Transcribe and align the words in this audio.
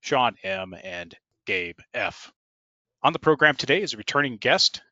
Sean 0.00 0.36
M., 0.42 0.74
and 0.82 1.16
Gabe 1.46 1.78
F. 1.94 2.32
On 3.02 3.12
the 3.12 3.18
program 3.18 3.56
today 3.56 3.82
is 3.82 3.94
a 3.94 3.98
returning 3.98 4.36
guest. 4.36 4.82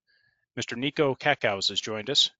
Mr. 0.58 0.76
Nico 0.76 1.14
Cacos 1.14 1.68
has 1.68 1.80
joined 1.80 2.10
us. 2.10 2.30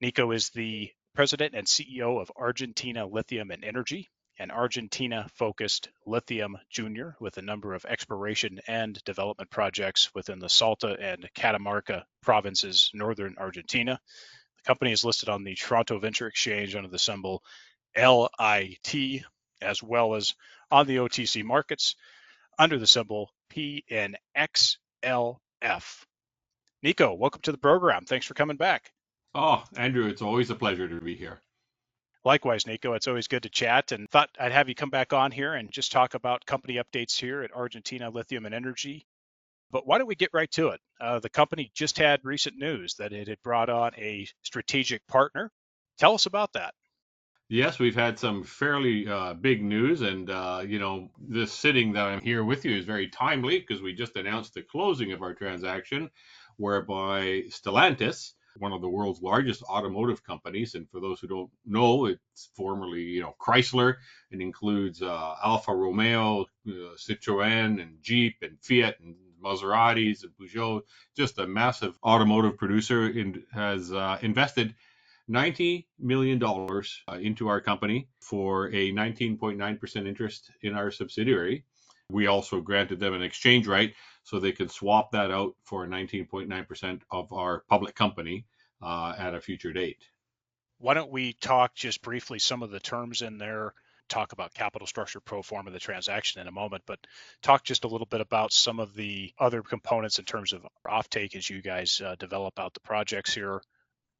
Nico 0.00 0.30
is 0.32 0.50
the 0.50 0.90
president 1.14 1.54
and 1.54 1.66
CEO 1.66 2.20
of 2.20 2.30
Argentina 2.36 3.06
Lithium 3.06 3.50
and 3.50 3.64
Energy, 3.64 4.10
an 4.38 4.50
Argentina 4.50 5.26
focused 5.34 5.88
lithium 6.04 6.58
junior 6.70 7.16
with 7.20 7.38
a 7.38 7.42
number 7.42 7.74
of 7.74 7.84
exploration 7.86 8.60
and 8.66 9.02
development 9.04 9.50
projects 9.50 10.14
within 10.14 10.38
the 10.38 10.48
Salta 10.48 10.96
and 11.00 11.28
Catamarca 11.34 12.04
provinces, 12.22 12.90
northern 12.92 13.36
Argentina. 13.38 13.98
The 14.56 14.68
company 14.68 14.92
is 14.92 15.04
listed 15.04 15.28
on 15.28 15.44
the 15.44 15.54
Toronto 15.54 15.98
Venture 15.98 16.26
Exchange 16.26 16.74
under 16.74 16.88
the 16.88 16.98
symbol 16.98 17.42
LIT, 17.96 19.22
as 19.62 19.82
well 19.82 20.14
as 20.14 20.34
on 20.70 20.86
the 20.86 20.96
OTC 20.96 21.44
markets 21.44 21.94
under 22.58 22.78
the 22.78 22.86
symbol 22.86 23.30
PNXLF. 23.52 24.16
Nico, 26.82 27.14
welcome 27.14 27.42
to 27.42 27.52
the 27.52 27.58
program. 27.58 28.04
Thanks 28.04 28.26
for 28.26 28.34
coming 28.34 28.56
back. 28.56 28.92
Oh, 29.34 29.64
Andrew, 29.76 30.06
it's 30.06 30.22
always 30.22 30.50
a 30.50 30.54
pleasure 30.54 30.88
to 30.88 31.00
be 31.00 31.14
here. 31.14 31.40
Likewise, 32.24 32.66
Nico, 32.66 32.94
it's 32.94 33.06
always 33.06 33.28
good 33.28 33.44
to 33.44 33.48
chat 33.48 33.92
and 33.92 34.10
thought 34.10 34.30
I'd 34.40 34.52
have 34.52 34.68
you 34.68 34.74
come 34.74 34.90
back 34.90 35.12
on 35.12 35.30
here 35.30 35.54
and 35.54 35.70
just 35.70 35.92
talk 35.92 36.14
about 36.14 36.44
company 36.44 36.74
updates 36.74 37.18
here 37.18 37.42
at 37.42 37.54
Argentina 37.54 38.10
Lithium 38.10 38.46
and 38.46 38.54
Energy. 38.54 39.06
But 39.70 39.86
why 39.86 39.98
don't 39.98 40.06
we 40.06 40.14
get 40.14 40.30
right 40.32 40.50
to 40.52 40.68
it? 40.68 40.80
Uh, 41.00 41.18
the 41.20 41.28
company 41.28 41.70
just 41.74 41.98
had 41.98 42.24
recent 42.24 42.56
news 42.56 42.94
that 42.94 43.12
it 43.12 43.28
had 43.28 43.42
brought 43.42 43.68
on 43.68 43.92
a 43.96 44.26
strategic 44.42 45.06
partner. 45.06 45.50
Tell 45.98 46.14
us 46.14 46.26
about 46.26 46.52
that. 46.54 46.74
Yes, 47.48 47.78
we've 47.78 47.94
had 47.94 48.18
some 48.18 48.42
fairly 48.42 49.06
uh, 49.06 49.34
big 49.34 49.62
news, 49.62 50.00
and 50.00 50.28
uh, 50.28 50.62
you 50.66 50.80
know, 50.80 51.10
this 51.28 51.52
sitting 51.52 51.92
that 51.92 52.06
I'm 52.06 52.20
here 52.20 52.42
with 52.44 52.64
you 52.64 52.76
is 52.76 52.84
very 52.84 53.08
timely 53.08 53.60
because 53.60 53.80
we 53.80 53.94
just 53.94 54.16
announced 54.16 54.54
the 54.54 54.62
closing 54.62 55.12
of 55.12 55.22
our 55.22 55.32
transaction, 55.32 56.10
whereby 56.56 57.44
Stellantis, 57.48 58.32
one 58.58 58.72
of 58.72 58.80
the 58.80 58.88
world's 58.88 59.22
largest 59.22 59.62
automotive 59.62 60.24
companies, 60.24 60.74
and 60.74 60.90
for 60.90 60.98
those 60.98 61.20
who 61.20 61.28
don't 61.28 61.50
know, 61.64 62.06
it's 62.06 62.50
formerly 62.56 63.02
you 63.02 63.20
know 63.22 63.36
Chrysler. 63.40 63.94
It 64.32 64.40
includes 64.40 65.00
uh, 65.00 65.34
Alfa 65.44 65.72
Romeo, 65.72 66.46
uh, 66.66 66.72
Citroën, 66.96 67.80
and 67.80 68.02
Jeep, 68.02 68.38
and 68.42 68.58
Fiat, 68.60 68.96
and 68.98 69.14
Maseratis, 69.40 70.24
and 70.24 70.32
Peugeot. 70.36 70.80
Just 71.16 71.38
a 71.38 71.46
massive 71.46 71.96
automotive 72.02 72.58
producer, 72.58 73.04
and 73.04 73.44
has 73.52 73.92
uh, 73.92 74.18
invested 74.20 74.74
$90 75.30 75.86
million 75.98 76.42
uh, 76.42 77.14
into 77.20 77.48
our 77.48 77.60
company 77.60 78.08
for 78.20 78.66
a 78.66 78.92
19.9% 78.92 80.06
interest 80.06 80.50
in 80.62 80.74
our 80.74 80.90
subsidiary. 80.90 81.64
We 82.10 82.28
also 82.28 82.60
granted 82.60 83.00
them 83.00 83.14
an 83.14 83.22
exchange 83.22 83.66
right 83.66 83.92
so 84.22 84.38
they 84.38 84.52
could 84.52 84.70
swap 84.70 85.12
that 85.12 85.30
out 85.30 85.56
for 85.64 85.86
19.9% 85.86 87.00
of 87.10 87.32
our 87.32 87.64
public 87.68 87.96
company 87.96 88.46
uh, 88.80 89.14
at 89.18 89.34
a 89.34 89.40
future 89.40 89.72
date. 89.72 89.98
Why 90.78 90.94
don't 90.94 91.10
we 91.10 91.32
talk 91.32 91.74
just 91.74 92.02
briefly 92.02 92.38
some 92.38 92.62
of 92.62 92.70
the 92.70 92.80
terms 92.80 93.22
in 93.22 93.38
there? 93.38 93.72
Talk 94.08 94.32
about 94.32 94.54
capital 94.54 94.86
structure 94.86 95.18
pro 95.18 95.42
forma 95.42 95.70
of 95.70 95.72
the 95.72 95.80
transaction 95.80 96.40
in 96.40 96.46
a 96.46 96.52
moment, 96.52 96.84
but 96.86 97.00
talk 97.42 97.64
just 97.64 97.82
a 97.82 97.88
little 97.88 98.06
bit 98.06 98.20
about 98.20 98.52
some 98.52 98.78
of 98.78 98.94
the 98.94 99.32
other 99.36 99.62
components 99.62 100.20
in 100.20 100.24
terms 100.24 100.52
of 100.52 100.64
offtake 100.86 101.34
as 101.34 101.50
you 101.50 101.60
guys 101.60 102.00
uh, 102.00 102.14
develop 102.16 102.60
out 102.60 102.72
the 102.74 102.80
projects 102.80 103.34
here 103.34 103.60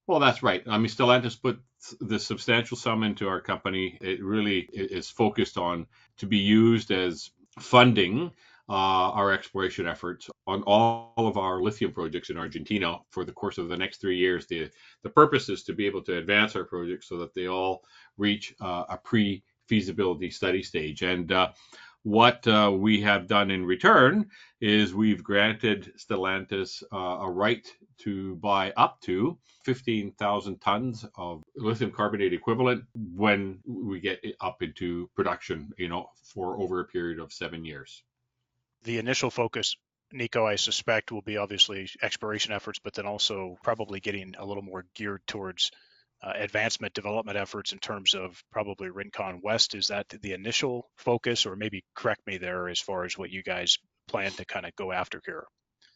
well, 0.07 0.21
that's 0.21 0.43
right. 0.43 0.63
I 0.69 0.79
mean, 0.79 0.89
Stellantis 0.89 1.41
put 1.41 1.61
the 2.01 2.19
substantial 2.19 2.77
sum 2.77 3.03
into 3.03 3.29
our 3.29 3.41
company. 3.41 3.99
It 4.01 4.23
really 4.23 4.69
is 4.73 5.11
focused 5.11 5.59
on 5.59 5.87
to 6.19 6.27
be 6.27 6.39
used 6.39 6.91
as 6.91 7.31
funding 7.59 8.31
uh, 8.69 8.73
our 9.13 9.33
exploration 9.33 9.87
efforts 9.87 10.29
on 10.47 10.63
all 10.65 11.13
of 11.17 11.37
our 11.37 11.63
lithium 11.63 11.93
projects 11.93 12.31
in 12.31 12.37
Argentina 12.37 12.99
for 13.11 13.25
the 13.25 13.33
course 13.33 13.59
of 13.59 13.69
the 13.69 13.77
next 13.77 14.01
three 14.01 14.17
years. 14.17 14.47
The, 14.47 14.71
the 15.03 15.11
purpose 15.11 15.49
is 15.49 15.63
to 15.65 15.73
be 15.73 15.87
able 15.87 16.03
to 16.03 16.19
advance 16.19 16.57
our 16.57 16.65
projects 16.65 17.09
so 17.09 17.19
that 17.19 17.35
they 17.35 17.47
all 17.47 17.85
reach 18.17 18.55
uh, 18.61 18.85
a 18.89 18.99
pre 18.99 19.43
feasibility 19.69 20.31
study 20.31 20.63
stage. 20.63 21.03
And 21.03 21.31
uh, 21.31 21.51
what 22.07 22.47
uh, 22.47 22.71
we 22.73 23.01
have 23.01 23.27
done 23.27 23.51
in 23.51 23.67
return 23.67 24.27
is 24.61 24.95
we've 24.95 25.25
granted 25.25 25.93
Stellantis 25.99 26.85
uh, 26.93 26.97
a 26.97 27.29
right 27.29 27.67
to 27.99 28.37
buy 28.37 28.73
up 28.77 29.01
to 29.01 29.37
15,000 29.65 30.61
tons 30.61 31.05
of 31.17 31.43
lithium 31.57 31.91
carbonate 31.91 32.33
equivalent 32.33 32.85
when 32.95 33.59
we 33.67 33.99
get 33.99 34.25
up 34.41 34.63
into 34.63 35.11
production, 35.17 35.73
you 35.79 35.89
know, 35.89 36.09
for 36.33 36.63
over 36.63 36.79
a 36.79 36.85
period 36.85 37.19
of 37.19 37.33
seven 37.33 37.65
years. 37.65 38.05
The 38.85 38.99
initial 38.99 39.33
focus 39.33 39.75
Nico, 40.13 40.47
I 40.47 40.55
suspect, 40.55 41.11
will 41.11 41.23
be 41.23 41.39
obviously 41.39 41.91
exploration 42.01 42.53
efforts, 42.53 42.79
but 42.79 42.95
then 42.95 43.07
also 43.07 43.59
probably 43.65 43.99
getting 43.99 44.37
a 44.39 44.47
little 44.47 44.63
more 44.63 44.87
geared 44.95 45.27
towards 45.27 45.73
uh, 46.23 46.33
advancement 46.35 46.95
development 46.95 47.37
efforts 47.37 47.73
in 47.73 47.79
terms 47.79 48.15
of 48.15 48.43
probably 48.51 48.91
Rincon 48.91 49.41
West. 49.43 49.75
Is 49.75 49.89
that 49.89 50.09
the 50.09 50.33
initial 50.33 50.89
focus, 50.97 51.47
or 51.47 51.57
maybe 51.57 51.85
correct 51.95 52.27
me 52.27 52.39
there 52.39 52.69
as 52.69 52.81
far 52.81 53.05
as 53.05 53.17
what 53.17 53.31
you 53.31 53.43
guys 53.43 53.79
plan 54.09 54.31
to 54.33 54.45
kind 54.45 54.67
of 54.67 54.75
go 54.77 54.93
after 54.93 55.21
here? 55.25 55.45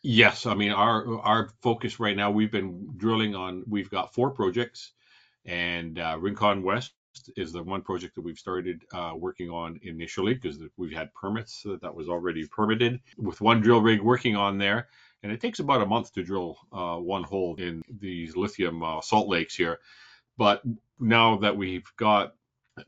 Yes, 0.03 0.47
I 0.47 0.55
mean 0.55 0.73
our 0.73 1.21
our 1.21 1.51
focus 1.63 2.01
right 2.01 2.17
now. 2.17 2.31
We've 2.31 2.53
been 2.53 2.95
drilling 2.97 3.35
on. 3.35 3.65
We've 3.67 3.91
got 3.91 4.15
four 4.15 4.31
projects, 4.31 4.93
and 5.45 5.99
uh, 5.99 6.17
Rincon 6.19 6.63
West 6.63 6.93
is 7.37 7.53
the 7.53 7.63
one 7.63 7.83
project 7.83 8.15
that 8.15 8.23
we've 8.23 8.39
started 8.39 8.85
uh, 8.93 9.13
working 9.17 9.51
on 9.51 9.79
initially 9.83 10.35
because 10.35 10.59
we've 10.77 10.93
had 10.93 11.13
permits 11.15 11.67
that 11.83 11.95
was 11.95 12.09
already 12.09 12.47
permitted 12.47 13.01
with 13.19 13.41
one 13.41 13.61
drill 13.61 13.81
rig 13.81 14.01
working 14.01 14.37
on 14.37 14.59
there. 14.59 14.89
And 15.23 15.33
it 15.33 15.41
takes 15.41 15.59
about 15.59 15.83
a 15.83 15.87
month 15.87 16.13
to 16.15 16.23
drill 16.23 16.57
uh, 16.73 16.97
one 16.97 17.25
hole 17.25 17.57
in 17.57 17.83
these 17.91 18.37
lithium 18.37 18.83
uh, 18.83 19.01
salt 19.01 19.29
lakes 19.29 19.55
here. 19.55 19.81
But 20.41 20.63
now 20.99 21.37
that 21.37 21.59
we've 21.59 21.93
got 21.99 22.35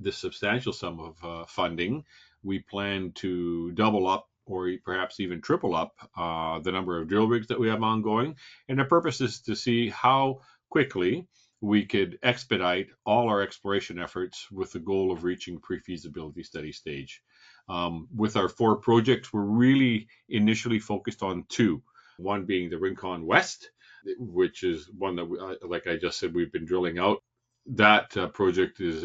this 0.01 0.17
substantial 0.17 0.73
sum 0.73 0.99
of 1.01 1.23
uh, 1.23 1.45
funding, 1.45 2.05
we 2.43 2.61
plan 2.61 3.13
to 3.17 3.73
double 3.73 4.07
up 4.07 4.27
or 4.47 4.73
perhaps 4.83 5.21
even 5.21 5.43
triple 5.43 5.75
up 5.75 5.93
uh, 6.17 6.61
the 6.61 6.73
number 6.73 6.99
of 6.99 7.09
drill 7.09 7.29
rigs 7.29 7.49
that 7.49 7.61
we 7.61 7.69
have 7.69 7.83
ongoing. 7.83 8.37
And 8.71 8.79
the 8.79 8.87
purpose 8.87 9.21
is 9.21 9.43
to 9.43 9.55
see 9.55 9.91
how 9.91 10.41
quickly 10.71 11.29
we 11.61 11.85
could 11.85 12.19
expedite 12.23 12.89
all 13.05 13.29
our 13.29 13.43
exploration 13.43 13.99
efforts 13.99 14.51
with 14.51 14.73
the 14.73 14.81
goal 14.81 15.13
of 15.13 15.23
reaching 15.23 15.61
pre-feasibility 15.61 16.45
study 16.45 16.73
stage. 16.73 17.23
Um, 17.69 18.09
with 18.17 18.35
our 18.39 18.49
four 18.49 18.77
projects, 18.77 19.31
we're 19.31 19.43
really 19.43 20.09
initially 20.27 20.79
focused 20.79 21.23
on 21.23 21.45
two, 21.51 21.83
one 22.17 22.47
being 22.47 22.71
the 22.71 22.79
Rincon 22.79 23.27
West, 23.27 23.71
which 24.17 24.65
is 24.65 24.89
one 24.97 25.17
that, 25.17 25.27
we, 25.27 25.39
uh, 25.39 25.57
like 25.69 25.87
I 25.87 25.99
just 25.99 26.19
said, 26.19 26.33
we've 26.33 26.51
been 26.51 26.65
drilling 26.65 26.99
out 26.99 27.23
that 27.67 28.17
uh, 28.17 28.29
project 28.29 28.81
is 28.81 29.05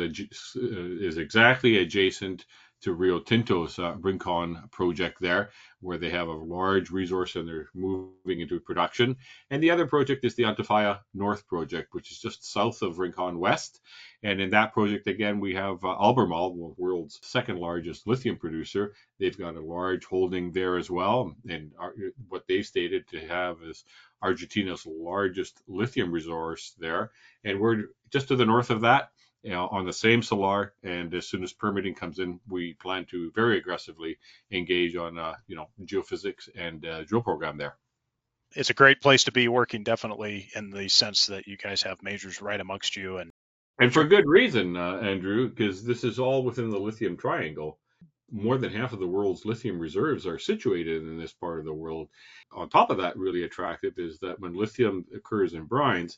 is 0.56 1.18
exactly 1.18 1.78
adjacent 1.78 2.46
to 2.82 2.94
Rio 2.94 3.20
Tinto's 3.20 3.80
uh, 3.80 3.96
Rincon 4.00 4.70
project 4.72 5.18
there, 5.20 5.50
where 5.82 5.98
they 5.98 6.10
have 6.10 6.28
a 6.28 6.32
large 6.32 6.92
resource 6.92 7.36
and 7.36 7.48
they're 7.48 7.70
moving 7.74 8.42
into 8.42 8.60
production. 8.60 9.16
And 9.50 9.62
the 9.62 9.72
other 9.72 9.88
project 9.88 10.24
is 10.26 10.36
the 10.36 10.44
Antofalla 10.44 11.00
North 11.14 11.48
project, 11.48 11.94
which 11.94 12.12
is 12.12 12.20
just 12.20 12.52
south 12.52 12.82
of 12.82 13.00
Rincon 13.00 13.40
West. 13.40 13.82
And 14.24 14.40
in 14.40 14.50
that 14.52 14.74
project, 14.74 15.08
again, 15.08 15.40
we 15.40 15.56
have 15.56 15.84
uh, 15.84 15.90
Albemarle, 15.90 16.56
the 16.56 16.82
world's 16.82 17.20
second 17.24 17.60
largest 17.60 18.08
lithium 18.08 18.38
producer. 18.38 18.94
They've 19.20 19.38
got 19.38 19.56
a 19.56 19.62
large 19.62 20.06
holding 20.06 20.52
there 20.52 20.78
as 20.78 20.90
well. 20.90 21.36
And 21.50 21.72
our, 21.80 21.94
what 22.28 22.46
they've 22.48 22.66
stated 22.66 23.08
to 23.10 23.20
have 23.28 23.58
is 23.64 23.86
Argentina's 24.22 24.86
largest 24.86 25.62
lithium 25.68 26.12
resource 26.12 26.76
there. 26.80 27.12
And 27.44 27.60
we're 27.60 27.86
just 28.12 28.28
to 28.30 28.36
the 28.36 28.46
north 28.46 28.70
of 28.70 28.82
that 28.82 29.10
you 29.48 29.54
know, 29.54 29.70
on 29.70 29.86
the 29.86 29.94
same 29.94 30.22
salar. 30.22 30.74
And 30.84 31.14
as 31.14 31.26
soon 31.26 31.42
as 31.42 31.54
permitting 31.54 31.96
comes 31.96 32.20
in, 32.20 32.42
we 32.50 32.74
plan 32.74 33.06
to 33.12 33.32
very 33.34 33.58
aggressively 33.58 34.18
engage 34.52 34.98
on, 34.98 35.18
uh, 35.18 35.36
you 35.48 35.56
know, 35.56 35.70
geophysics 35.86 36.50
and 36.54 36.86
uh, 36.86 37.06
drill 37.06 37.22
program 37.22 37.58
there. 37.58 37.78
It's 38.56 38.70
a 38.70 38.74
great 38.74 39.00
place 39.02 39.24
to 39.24 39.32
be 39.32 39.48
working, 39.48 39.84
definitely, 39.84 40.50
in 40.54 40.70
the 40.70 40.90
sense 40.90 41.28
that 41.28 41.48
you 41.48 41.56
guys 41.56 41.84
have 41.84 42.04
majors 42.04 42.42
right 42.42 42.60
amongst 42.60 42.98
you, 42.98 43.20
and 43.20 43.32
and 43.80 43.94
for 43.94 44.04
good 44.04 44.26
reason, 44.28 44.76
uh, 44.76 44.98
Andrew, 44.98 45.48
because 45.48 45.82
this 45.86 46.04
is 46.04 46.20
all 46.20 46.44
within 46.44 46.70
the 46.70 46.80
lithium 46.80 47.16
triangle. 47.16 47.80
more 48.32 48.58
than 48.58 48.72
half 48.72 48.94
of 48.94 49.00
the 49.00 49.08
world's 49.08 49.46
lithium 49.46 49.80
reserves 49.80 50.28
are 50.28 50.40
situated 50.40 51.04
in 51.04 51.18
this 51.18 51.34
part 51.34 51.60
of 51.60 51.66
the 51.66 51.74
world. 51.74 52.10
On 52.52 52.70
top 52.70 52.90
of 52.90 52.98
that, 52.98 53.18
really 53.18 53.44
attractive 53.44 53.94
is 53.98 54.20
that 54.20 54.40
when 54.40 54.54
lithium 54.54 55.06
occurs 55.16 55.54
in 55.54 55.68
brines, 55.68 56.18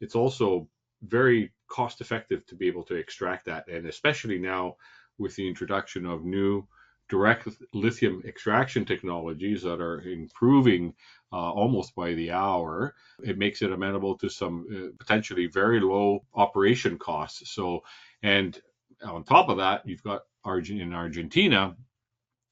it's 0.00 0.14
also 0.14 0.68
very 1.02 1.52
cost 1.68 2.00
effective 2.00 2.46
to 2.46 2.54
be 2.54 2.66
able 2.66 2.84
to 2.84 2.94
extract 2.94 3.46
that. 3.46 3.68
And 3.68 3.86
especially 3.86 4.38
now 4.38 4.76
with 5.18 5.34
the 5.36 5.48
introduction 5.48 6.06
of 6.06 6.24
new 6.24 6.66
direct 7.08 7.48
lithium 7.72 8.22
extraction 8.26 8.84
technologies 8.84 9.62
that 9.62 9.80
are 9.80 10.00
improving 10.02 10.92
uh, 11.32 11.52
almost 11.52 11.94
by 11.94 12.14
the 12.14 12.32
hour, 12.32 12.94
it 13.22 13.38
makes 13.38 13.62
it 13.62 13.72
amenable 13.72 14.16
to 14.18 14.28
some 14.28 14.66
uh, 14.70 14.96
potentially 14.98 15.46
very 15.46 15.80
low 15.80 16.24
operation 16.34 16.98
costs. 16.98 17.52
So, 17.52 17.82
and 18.22 18.60
on 19.04 19.24
top 19.24 19.48
of 19.48 19.58
that, 19.58 19.82
you've 19.86 20.02
got 20.02 20.22
in 20.46 20.92
Argentina, 20.92 21.76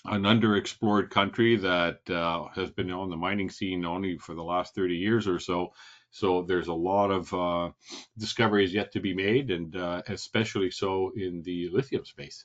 an 0.06 0.22
underexplored 0.22 1.10
country 1.10 1.56
that 1.56 1.98
uh, 2.10 2.48
has 2.54 2.70
been 2.70 2.90
on 2.90 3.08
the 3.08 3.16
mining 3.16 3.48
scene 3.48 3.84
only 3.84 4.18
for 4.18 4.34
the 4.34 4.42
last 4.42 4.74
30 4.74 4.96
years 4.96 5.26
or 5.26 5.38
so. 5.38 5.72
So 6.14 6.42
there's 6.42 6.68
a 6.68 6.72
lot 6.72 7.10
of 7.10 7.34
uh, 7.34 7.70
discoveries 8.16 8.72
yet 8.72 8.92
to 8.92 9.00
be 9.00 9.14
made, 9.14 9.50
and 9.50 9.74
uh, 9.74 10.00
especially 10.06 10.70
so 10.70 11.10
in 11.16 11.42
the 11.42 11.68
lithium 11.70 12.04
space. 12.04 12.44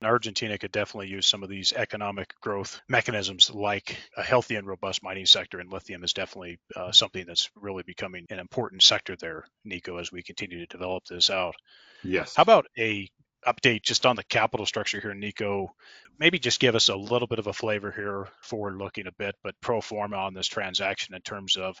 Argentina 0.00 0.56
could 0.58 0.70
definitely 0.70 1.08
use 1.08 1.26
some 1.26 1.42
of 1.42 1.48
these 1.48 1.72
economic 1.72 2.34
growth 2.40 2.80
mechanisms 2.88 3.50
like 3.50 3.96
a 4.16 4.22
healthy 4.22 4.54
and 4.54 4.68
robust 4.68 5.02
mining 5.02 5.26
sector, 5.26 5.58
and 5.58 5.72
lithium 5.72 6.04
is 6.04 6.12
definitely 6.12 6.60
uh, 6.76 6.92
something 6.92 7.24
that's 7.26 7.50
really 7.56 7.82
becoming 7.82 8.26
an 8.30 8.38
important 8.38 8.80
sector 8.80 9.16
there, 9.16 9.44
Nico, 9.64 9.96
as 9.96 10.12
we 10.12 10.22
continue 10.22 10.60
to 10.60 10.66
develop 10.66 11.04
this 11.06 11.30
out. 11.30 11.56
Yes. 12.04 12.36
How 12.36 12.42
about 12.42 12.66
a 12.78 13.08
update 13.46 13.82
just 13.82 14.06
on 14.06 14.16
the 14.16 14.24
capital 14.24 14.66
structure 14.66 15.00
here, 15.00 15.14
Nico. 15.14 15.74
Maybe 16.18 16.38
just 16.38 16.60
give 16.60 16.74
us 16.74 16.88
a 16.88 16.96
little 16.96 17.28
bit 17.28 17.38
of 17.38 17.46
a 17.46 17.52
flavor 17.52 17.90
here, 17.90 18.28
forward 18.40 18.76
looking 18.76 19.06
a 19.06 19.12
bit, 19.12 19.34
but 19.42 19.60
pro 19.60 19.80
forma 19.80 20.16
on 20.16 20.34
this 20.34 20.46
transaction 20.46 21.14
in 21.14 21.22
terms 21.22 21.56
of 21.56 21.76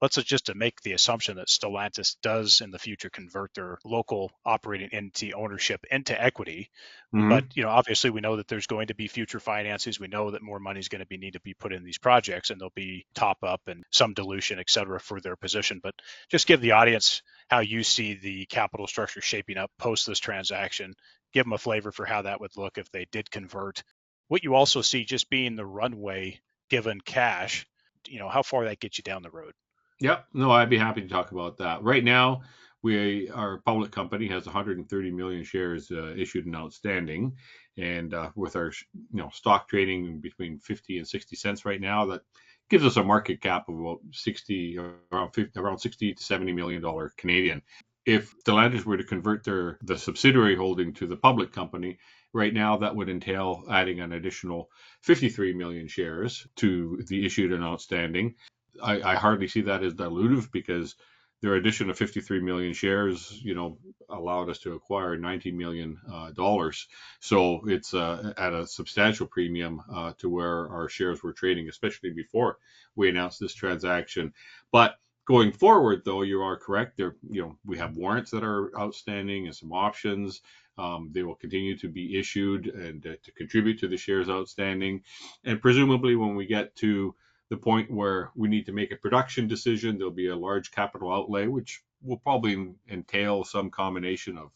let's 0.00 0.16
just 0.22 0.46
to 0.46 0.54
make 0.54 0.80
the 0.82 0.92
assumption 0.92 1.36
that 1.36 1.48
Stellantis 1.48 2.16
does 2.22 2.60
in 2.60 2.70
the 2.70 2.78
future 2.78 3.10
convert 3.10 3.54
their 3.54 3.78
local 3.84 4.30
operating 4.44 4.90
entity 4.92 5.34
ownership 5.34 5.84
into 5.90 6.20
equity. 6.20 6.70
Mm-hmm. 7.14 7.28
But 7.28 7.56
you 7.56 7.62
know, 7.62 7.70
obviously 7.70 8.10
we 8.10 8.20
know 8.20 8.36
that 8.36 8.48
there's 8.48 8.66
going 8.66 8.88
to 8.88 8.94
be 8.94 9.08
future 9.08 9.40
finances. 9.40 9.98
We 10.00 10.08
know 10.08 10.30
that 10.32 10.42
more 10.42 10.58
money 10.58 10.80
is 10.80 10.88
going 10.88 11.00
to 11.00 11.06
be 11.06 11.16
need 11.16 11.32
to 11.34 11.40
be 11.40 11.54
put 11.54 11.72
in 11.72 11.84
these 11.84 11.98
projects 11.98 12.50
and 12.50 12.60
there'll 12.60 12.72
be 12.74 13.06
top 13.14 13.38
up 13.42 13.62
and 13.66 13.84
some 13.90 14.14
dilution, 14.14 14.58
et 14.58 14.70
cetera, 14.70 15.00
for 15.00 15.20
their 15.20 15.36
position. 15.36 15.80
But 15.82 15.94
just 16.30 16.46
give 16.46 16.60
the 16.60 16.72
audience 16.72 17.22
how 17.48 17.60
you 17.60 17.82
see 17.82 18.14
the 18.14 18.46
capital 18.46 18.86
structure 18.86 19.20
shaping 19.20 19.56
up 19.56 19.70
post 19.78 20.06
this 20.06 20.18
transaction. 20.18 20.94
Give 21.32 21.44
them 21.44 21.52
a 21.52 21.58
flavor 21.58 21.92
for 21.92 22.04
how 22.04 22.22
that 22.22 22.40
would 22.40 22.56
look 22.56 22.78
if 22.78 22.90
they 22.90 23.06
did 23.10 23.30
convert. 23.30 23.82
What 24.28 24.42
you 24.42 24.54
also 24.54 24.82
see 24.82 25.04
just 25.04 25.30
being 25.30 25.56
the 25.56 25.66
runway 25.66 26.40
given 26.68 27.00
cash, 27.00 27.66
you 28.08 28.18
know, 28.18 28.28
how 28.28 28.42
far 28.42 28.64
that 28.64 28.80
gets 28.80 28.98
you 28.98 29.02
down 29.02 29.22
the 29.22 29.30
road. 29.30 29.52
Yep. 30.00 30.26
No, 30.34 30.50
I'd 30.50 30.70
be 30.70 30.76
happy 30.78 31.00
to 31.02 31.08
talk 31.08 31.32
about 31.32 31.56
that. 31.58 31.82
Right 31.82 32.04
now, 32.04 32.42
we 32.82 33.30
our 33.30 33.58
public 33.60 33.90
company 33.92 34.28
has 34.28 34.44
130 34.46 35.10
million 35.10 35.42
shares 35.42 35.90
uh, 35.90 36.14
issued 36.16 36.46
and 36.46 36.54
outstanding, 36.54 37.32
and 37.78 38.12
uh, 38.12 38.30
with 38.36 38.56
our 38.56 38.72
you 38.92 39.18
know 39.22 39.30
stock 39.32 39.68
trading 39.68 40.20
between 40.20 40.58
50 40.58 40.98
and 40.98 41.08
60 41.08 41.34
cents 41.36 41.64
right 41.64 41.80
now, 41.80 42.04
that 42.06 42.22
gives 42.68 42.84
us 42.84 42.96
a 42.98 43.02
market 43.02 43.40
cap 43.40 43.68
of 43.68 43.78
about 43.80 44.00
60 44.12 44.78
around 45.12 45.32
50, 45.32 45.58
around 45.58 45.78
60 45.78 46.12
to 46.14 46.22
70 46.22 46.52
million 46.52 46.82
dollar 46.82 47.12
Canadian. 47.16 47.62
If 48.04 48.34
Stellantis 48.44 48.84
were 48.84 48.98
to 48.98 49.02
convert 49.04 49.44
their 49.44 49.78
the 49.82 49.96
subsidiary 49.96 50.56
holding 50.56 50.92
to 50.94 51.06
the 51.06 51.16
public 51.16 51.52
company, 51.52 51.98
right 52.34 52.52
now 52.52 52.76
that 52.76 52.94
would 52.94 53.08
entail 53.08 53.64
adding 53.70 54.00
an 54.00 54.12
additional 54.12 54.68
53 55.02 55.54
million 55.54 55.88
shares 55.88 56.46
to 56.56 57.02
the 57.08 57.24
issued 57.24 57.52
and 57.52 57.64
outstanding. 57.64 58.34
I, 58.82 59.12
I 59.12 59.14
hardly 59.16 59.48
see 59.48 59.62
that 59.62 59.82
as 59.82 59.94
dilutive 59.94 60.50
because 60.52 60.94
their 61.42 61.54
addition 61.54 61.90
of 61.90 61.98
53 61.98 62.40
million 62.40 62.72
shares, 62.72 63.40
you 63.42 63.54
know, 63.54 63.78
allowed 64.08 64.48
us 64.48 64.58
to 64.60 64.72
acquire 64.72 65.16
90 65.16 65.52
million 65.52 65.98
uh, 66.10 66.30
dollars. 66.32 66.88
So 67.20 67.62
it's 67.66 67.92
uh, 67.92 68.32
at 68.38 68.54
a 68.54 68.66
substantial 68.66 69.26
premium 69.26 69.82
uh, 69.92 70.12
to 70.18 70.30
where 70.30 70.68
our 70.70 70.88
shares 70.88 71.22
were 71.22 71.32
trading, 71.34 71.68
especially 71.68 72.10
before 72.10 72.58
we 72.94 73.08
announced 73.08 73.38
this 73.40 73.54
transaction. 73.54 74.32
But 74.72 74.96
going 75.26 75.52
forward, 75.52 76.02
though, 76.04 76.22
you 76.22 76.40
are 76.40 76.56
correct. 76.56 76.96
There, 76.96 77.16
you 77.28 77.42
know, 77.42 77.58
we 77.64 77.76
have 77.78 77.96
warrants 77.96 78.30
that 78.30 78.44
are 78.44 78.70
outstanding 78.78 79.46
and 79.46 79.54
some 79.54 79.72
options. 79.72 80.40
Um, 80.78 81.10
they 81.12 81.22
will 81.22 81.34
continue 81.34 81.76
to 81.78 81.88
be 81.88 82.18
issued 82.18 82.66
and 82.66 83.06
uh, 83.06 83.16
to 83.22 83.32
contribute 83.32 83.78
to 83.80 83.88
the 83.88 83.96
shares 83.96 84.28
outstanding. 84.28 85.02
And 85.44 85.60
presumably, 85.60 86.16
when 86.16 86.34
we 86.34 86.46
get 86.46 86.74
to 86.76 87.14
the 87.50 87.56
point 87.56 87.90
where 87.90 88.30
we 88.34 88.48
need 88.48 88.66
to 88.66 88.72
make 88.72 88.92
a 88.92 88.96
production 88.96 89.46
decision. 89.46 89.98
There'll 89.98 90.12
be 90.12 90.28
a 90.28 90.36
large 90.36 90.70
capital 90.70 91.12
outlay, 91.12 91.46
which 91.46 91.82
will 92.02 92.18
probably 92.18 92.74
entail 92.90 93.44
some 93.44 93.70
combination 93.70 94.36
of 94.36 94.50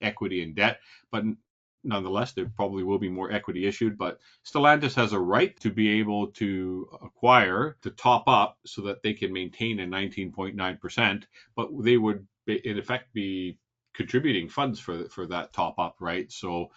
equity 0.00 0.42
and 0.42 0.54
debt, 0.54 0.80
but 1.10 1.24
nonetheless, 1.84 2.32
there 2.32 2.50
probably 2.56 2.82
will 2.82 2.98
be 2.98 3.08
more 3.08 3.32
equity 3.32 3.66
issued. 3.66 3.96
But 3.96 4.18
Stellantis 4.44 4.94
has 4.94 5.12
a 5.12 5.18
right 5.18 5.58
to 5.60 5.70
be 5.70 5.88
able 6.00 6.28
to 6.32 6.88
acquire 7.02 7.76
to 7.82 7.90
top 7.90 8.24
up 8.26 8.58
so 8.66 8.82
that 8.82 9.02
they 9.02 9.14
can 9.14 9.32
maintain 9.32 9.80
a 9.80 9.86
19.9%, 9.86 11.24
but 11.54 11.68
they 11.80 11.96
would 11.96 12.26
in 12.46 12.78
effect 12.78 13.12
be 13.12 13.58
contributing 13.96 14.48
funds 14.48 14.78
for 14.78 15.08
for 15.08 15.26
that 15.26 15.52
top 15.52 15.78
up, 15.78 15.96
right? 16.00 16.30
So 16.30 16.70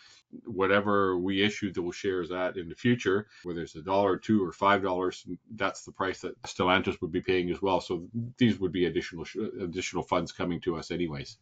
whatever 0.46 1.18
we 1.18 1.42
issue 1.44 1.72
those 1.72 1.96
shares 1.96 2.32
at 2.32 2.58
in 2.58 2.70
the 2.70 2.76
future, 2.76 3.28
whether 3.44 3.62
it's 3.62 3.76
a 3.76 3.82
dollar, 3.82 4.18
two, 4.18 4.44
or 4.44 4.52
five 4.52 4.82
dollars, 4.82 5.26
that's 5.56 5.84
the 5.84 5.92
price 5.92 6.22
that 6.22 6.42
Stellantis 6.44 7.02
would 7.02 7.12
be 7.12 7.22
paying 7.22 7.50
as 7.52 7.62
well. 7.62 7.82
So 7.82 8.08
these 8.38 8.60
would 8.60 8.72
be 8.72 8.86
additional 8.86 9.26
additional 9.62 10.04
funds 10.04 10.32
coming 10.32 10.62
to 10.62 10.78
us, 10.78 10.92
anyways. 10.92 11.38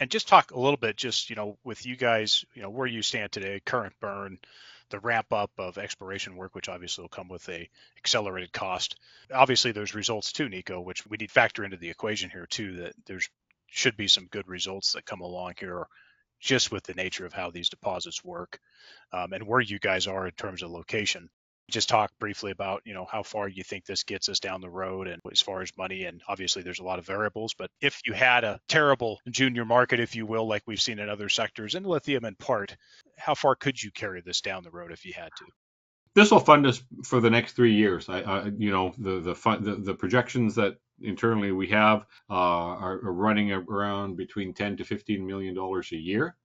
And 0.00 0.10
just 0.10 0.28
talk 0.28 0.50
a 0.50 0.60
little 0.60 0.76
bit, 0.76 0.96
just 0.96 1.30
you 1.30 1.36
know, 1.36 1.56
with 1.64 1.86
you 1.86 1.96
guys, 1.96 2.44
you 2.54 2.62
know, 2.62 2.70
where 2.70 2.86
you 2.86 3.02
stand 3.02 3.32
today, 3.32 3.60
current 3.64 3.94
burn, 4.00 4.38
the 4.90 5.00
ramp 5.00 5.32
up 5.32 5.50
of 5.58 5.78
exploration 5.78 6.36
work, 6.36 6.54
which 6.54 6.68
obviously 6.68 7.02
will 7.02 7.08
come 7.08 7.28
with 7.28 7.48
a 7.48 7.68
accelerated 7.98 8.52
cost. 8.52 8.96
Obviously, 9.32 9.72
there's 9.72 9.94
results 9.94 10.32
too, 10.32 10.48
Nico, 10.48 10.80
which 10.80 11.06
we 11.06 11.16
need 11.16 11.28
to 11.28 11.32
factor 11.32 11.64
into 11.64 11.76
the 11.76 11.90
equation 11.90 12.30
here 12.30 12.46
too. 12.46 12.76
That 12.76 12.94
there's 13.06 13.28
should 13.70 13.96
be 13.96 14.08
some 14.08 14.26
good 14.30 14.48
results 14.48 14.92
that 14.92 15.06
come 15.06 15.20
along 15.20 15.54
here 15.58 15.86
just 16.40 16.70
with 16.70 16.84
the 16.84 16.94
nature 16.94 17.26
of 17.26 17.32
how 17.32 17.50
these 17.50 17.68
deposits 17.68 18.24
work 18.24 18.58
um, 19.12 19.32
and 19.32 19.46
where 19.46 19.60
you 19.60 19.78
guys 19.78 20.06
are 20.06 20.26
in 20.26 20.32
terms 20.32 20.62
of 20.62 20.70
location 20.70 21.28
just 21.70 21.88
talk 21.88 22.10
briefly 22.18 22.50
about 22.50 22.80
you 22.86 22.94
know 22.94 23.06
how 23.10 23.22
far 23.22 23.46
you 23.46 23.62
think 23.62 23.84
this 23.84 24.04
gets 24.04 24.28
us 24.28 24.40
down 24.40 24.60
the 24.60 24.70
road 24.70 25.06
and 25.06 25.20
as 25.30 25.40
far 25.40 25.60
as 25.60 25.70
money 25.76 26.04
and 26.04 26.22
obviously 26.28 26.62
there's 26.62 26.78
a 26.78 26.84
lot 26.84 26.98
of 26.98 27.06
variables 27.06 27.54
but 27.58 27.70
if 27.80 28.00
you 28.06 28.12
had 28.14 28.44
a 28.44 28.58
terrible 28.68 29.18
junior 29.30 29.64
market 29.64 30.00
if 30.00 30.16
you 30.16 30.24
will 30.24 30.48
like 30.48 30.62
we've 30.66 30.80
seen 30.80 30.98
in 30.98 31.08
other 31.08 31.28
sectors 31.28 31.74
and 31.74 31.84
lithium 31.84 32.24
in 32.24 32.34
part 32.36 32.74
how 33.18 33.34
far 33.34 33.54
could 33.54 33.82
you 33.82 33.90
carry 33.90 34.22
this 34.22 34.40
down 34.40 34.62
the 34.62 34.70
road 34.70 34.92
if 34.92 35.04
you 35.04 35.12
had 35.12 35.30
to 35.36 35.44
this 36.14 36.30
will 36.30 36.40
fund 36.40 36.66
us 36.66 36.82
for 37.04 37.20
the 37.20 37.30
next 37.30 37.52
three 37.52 37.74
years. 37.74 38.08
I, 38.08 38.20
I 38.22 38.44
you 38.58 38.72
know, 38.72 38.92
the 38.98 39.20
the, 39.20 39.34
the 39.60 39.76
the 39.76 39.94
projections 39.94 40.56
that 40.56 40.76
internally 41.02 41.52
we 41.52 41.68
have 41.68 42.06
uh, 42.30 42.34
are, 42.34 43.00
running 43.02 43.52
around 43.52 44.16
between 44.16 44.52
10 44.52 44.76
to 44.78 44.84
15 44.84 45.26
million 45.26 45.54
dollars 45.54 45.92
a 45.92 45.96
year. 45.96 46.36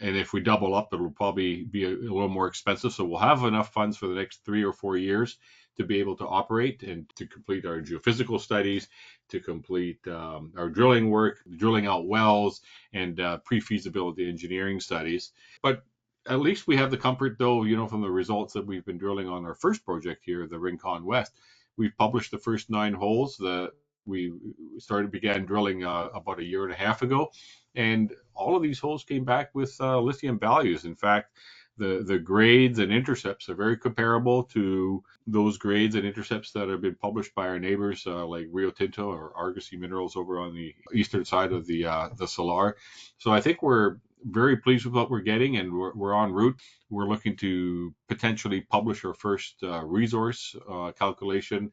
And 0.00 0.16
if 0.16 0.32
we 0.32 0.40
double 0.40 0.74
up, 0.74 0.90
it'll 0.92 1.10
probably 1.10 1.64
be 1.64 1.84
a, 1.84 1.88
a, 1.88 2.12
little 2.14 2.28
more 2.28 2.46
expensive. 2.46 2.92
So 2.92 3.04
we'll 3.04 3.18
have 3.18 3.44
enough 3.44 3.72
funds 3.72 3.96
for 3.96 4.06
the 4.06 4.14
next 4.14 4.44
three 4.44 4.64
or 4.64 4.72
four 4.72 4.96
years 4.96 5.38
to 5.76 5.84
be 5.84 5.98
able 5.98 6.16
to 6.16 6.26
operate 6.26 6.82
and 6.82 7.08
to 7.16 7.26
complete 7.26 7.66
our 7.66 7.80
geophysical 7.80 8.40
studies, 8.40 8.88
to 9.28 9.40
complete 9.40 9.98
um, 10.06 10.52
our 10.56 10.68
drilling 10.68 11.10
work, 11.10 11.40
drilling 11.56 11.86
out 11.86 12.06
wells, 12.06 12.60
and 12.92 13.18
uh, 13.18 13.38
pre-feasibility 13.38 14.28
engineering 14.28 14.78
studies. 14.78 15.32
But 15.62 15.82
at 16.28 16.40
least 16.40 16.66
we 16.66 16.76
have 16.76 16.90
the 16.90 16.96
comfort, 16.96 17.36
though, 17.38 17.64
you 17.64 17.76
know, 17.76 17.88
from 17.88 18.02
the 18.02 18.10
results 18.10 18.52
that 18.54 18.66
we've 18.66 18.84
been 18.84 18.98
drilling 18.98 19.28
on 19.28 19.44
our 19.44 19.54
first 19.54 19.84
project 19.84 20.22
here, 20.24 20.46
the 20.46 20.58
Rincon 20.58 21.04
West. 21.04 21.32
We've 21.76 21.96
published 21.96 22.30
the 22.30 22.38
first 22.38 22.68
nine 22.68 22.92
holes. 22.92 23.36
The 23.36 23.72
we 24.06 24.32
started 24.78 25.10
began 25.10 25.44
drilling 25.44 25.84
uh, 25.84 26.08
about 26.14 26.40
a 26.40 26.44
year 26.44 26.64
and 26.64 26.72
a 26.72 26.76
half 26.76 27.02
ago, 27.02 27.30
and 27.74 28.12
all 28.34 28.56
of 28.56 28.62
these 28.62 28.78
holes 28.78 29.04
came 29.04 29.24
back 29.24 29.50
with 29.54 29.74
uh, 29.80 30.00
lithium 30.00 30.38
values. 30.38 30.84
In 30.84 30.96
fact, 30.96 31.36
the 31.78 32.04
the 32.06 32.18
grades 32.18 32.78
and 32.78 32.92
intercepts 32.92 33.48
are 33.48 33.54
very 33.54 33.76
comparable 33.76 34.44
to 34.44 35.02
those 35.26 35.58
grades 35.58 35.94
and 35.94 36.06
intercepts 36.06 36.52
that 36.52 36.68
have 36.68 36.80
been 36.80 36.96
published 36.96 37.34
by 37.34 37.48
our 37.48 37.58
neighbors 37.58 38.04
uh, 38.06 38.26
like 38.26 38.46
Rio 38.50 38.70
Tinto 38.70 39.08
or 39.08 39.32
Argosy 39.36 39.76
Minerals 39.76 40.16
over 40.16 40.40
on 40.40 40.54
the 40.54 40.74
eastern 40.94 41.24
side 41.24 41.52
of 41.52 41.66
the 41.66 41.86
uh, 41.86 42.08
the 42.16 42.26
Salar. 42.26 42.76
So 43.18 43.32
I 43.32 43.40
think 43.40 43.62
we're 43.62 43.96
very 44.24 44.56
pleased 44.56 44.84
with 44.84 44.94
what 44.94 45.10
we're 45.10 45.20
getting, 45.20 45.56
and 45.56 45.72
we're, 45.72 45.94
we're 45.94 46.14
en 46.14 46.32
route. 46.32 46.60
We're 46.90 47.08
looking 47.08 47.36
to 47.38 47.94
potentially 48.08 48.60
publish 48.60 49.04
our 49.04 49.14
first 49.14 49.56
uh, 49.62 49.84
resource 49.84 50.54
uh, 50.70 50.92
calculation, 50.92 51.70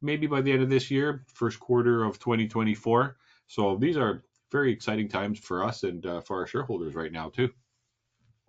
maybe 0.00 0.26
by 0.26 0.40
the 0.40 0.52
end 0.52 0.62
of 0.62 0.70
this 0.70 0.90
year, 0.90 1.24
first 1.34 1.60
quarter 1.60 2.04
of 2.04 2.18
2024. 2.18 3.16
So 3.46 3.76
these 3.76 3.96
are 3.96 4.22
very 4.50 4.72
exciting 4.72 5.08
times 5.08 5.38
for 5.38 5.64
us 5.64 5.82
and 5.82 6.04
uh, 6.06 6.20
for 6.20 6.38
our 6.40 6.46
shareholders 6.46 6.94
right 6.94 7.12
now 7.12 7.30
too. 7.30 7.50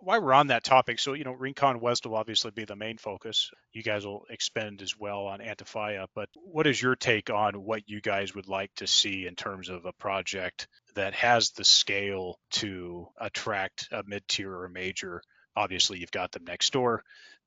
while 0.02 0.22
we're 0.22 0.32
on 0.32 0.46
that 0.46 0.64
topic, 0.64 0.98
so 0.98 1.12
you 1.12 1.24
know, 1.24 1.32
Rincon 1.32 1.78
West 1.80 2.06
will 2.06 2.16
obviously 2.16 2.50
be 2.50 2.64
the 2.64 2.76
main 2.76 2.96
focus. 2.96 3.50
You 3.72 3.82
guys 3.82 4.06
will 4.06 4.24
expend 4.30 4.80
as 4.80 4.98
well 4.98 5.26
on 5.26 5.40
Antofalla, 5.40 6.06
but 6.14 6.28
what 6.34 6.66
is 6.66 6.80
your 6.80 6.96
take 6.96 7.28
on 7.30 7.54
what 7.62 7.88
you 7.88 8.00
guys 8.00 8.34
would 8.34 8.48
like 8.48 8.70
to 8.76 8.86
see 8.86 9.26
in 9.26 9.34
terms 9.34 9.68
of 9.68 9.84
a 9.84 9.92
project 9.92 10.68
that 10.94 11.14
has 11.14 11.50
the 11.50 11.64
scale 11.64 12.38
to 12.52 13.08
attract 13.20 13.88
a 13.92 14.02
mid-tier 14.06 14.52
or 14.52 14.68
major? 14.70 15.22
Obviously, 15.54 15.98
you've 15.98 16.10
got 16.10 16.32
them 16.32 16.44
next 16.44 16.72
door, 16.72 17.02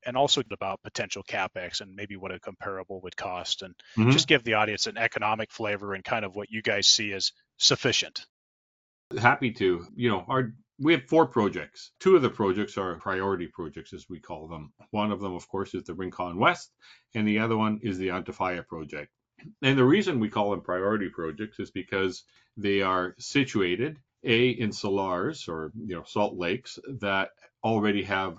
and 0.06 0.18
also 0.18 0.42
about 0.52 0.82
potential 0.84 1.24
capex 1.24 1.82
and 1.82 1.96
maybe 1.96 2.16
what 2.16 2.34
a 2.34 2.40
comparable 2.40 3.02
would 3.02 3.16
cost, 3.16 3.62
and 3.62 3.74
mm-hmm. 3.98 4.12
just 4.12 4.28
give 4.28 4.44
the 4.44 4.56
audience 4.56 4.88
an 4.88 4.98
economic 4.98 5.52
flavor 5.52 5.94
and 5.94 6.04
kind 6.04 6.26
of 6.26 6.36
what 6.36 6.52
you 6.52 6.62
guys 6.62 6.88
see 6.88 7.14
as 7.14 7.32
sufficient. 7.58 8.26
Happy 9.18 9.52
to. 9.52 9.86
You 9.96 10.10
know, 10.10 10.26
our 10.28 10.54
we 10.80 10.94
have 10.94 11.08
four 11.08 11.28
projects. 11.28 11.92
Two 12.00 12.16
of 12.16 12.22
the 12.22 12.30
projects 12.30 12.78
are 12.78 12.96
priority 12.96 13.48
projects, 13.48 13.94
as 13.94 14.06
we 14.10 14.20
call 14.20 14.48
them. 14.48 14.74
One 14.92 15.12
of 15.12 15.22
them, 15.22 15.36
of 15.36 15.48
course, 15.48 15.74
is 15.74 15.84
the 15.84 15.94
Rincon 15.94 16.38
West, 16.38 16.72
and 17.14 17.28
the 17.28 17.40
other 17.40 17.58
one 17.58 17.80
is 17.84 17.98
the 17.98 18.10
Antofalla 18.10 18.68
project. 18.68 19.10
And 19.62 19.78
the 19.78 19.84
reason 19.84 20.20
we 20.20 20.30
call 20.30 20.52
them 20.52 20.62
priority 20.62 21.10
projects 21.10 21.60
is 21.60 21.72
because 21.72 22.24
they 22.58 22.82
are 22.82 23.16
situated 23.18 23.98
a 24.24 24.50
in 24.50 24.72
salars 24.72 25.48
or 25.48 25.72
you 25.86 25.96
know 25.96 26.04
salt 26.06 26.38
lakes 26.38 26.80
that 27.02 27.30
already 27.64 28.04
have 28.04 28.38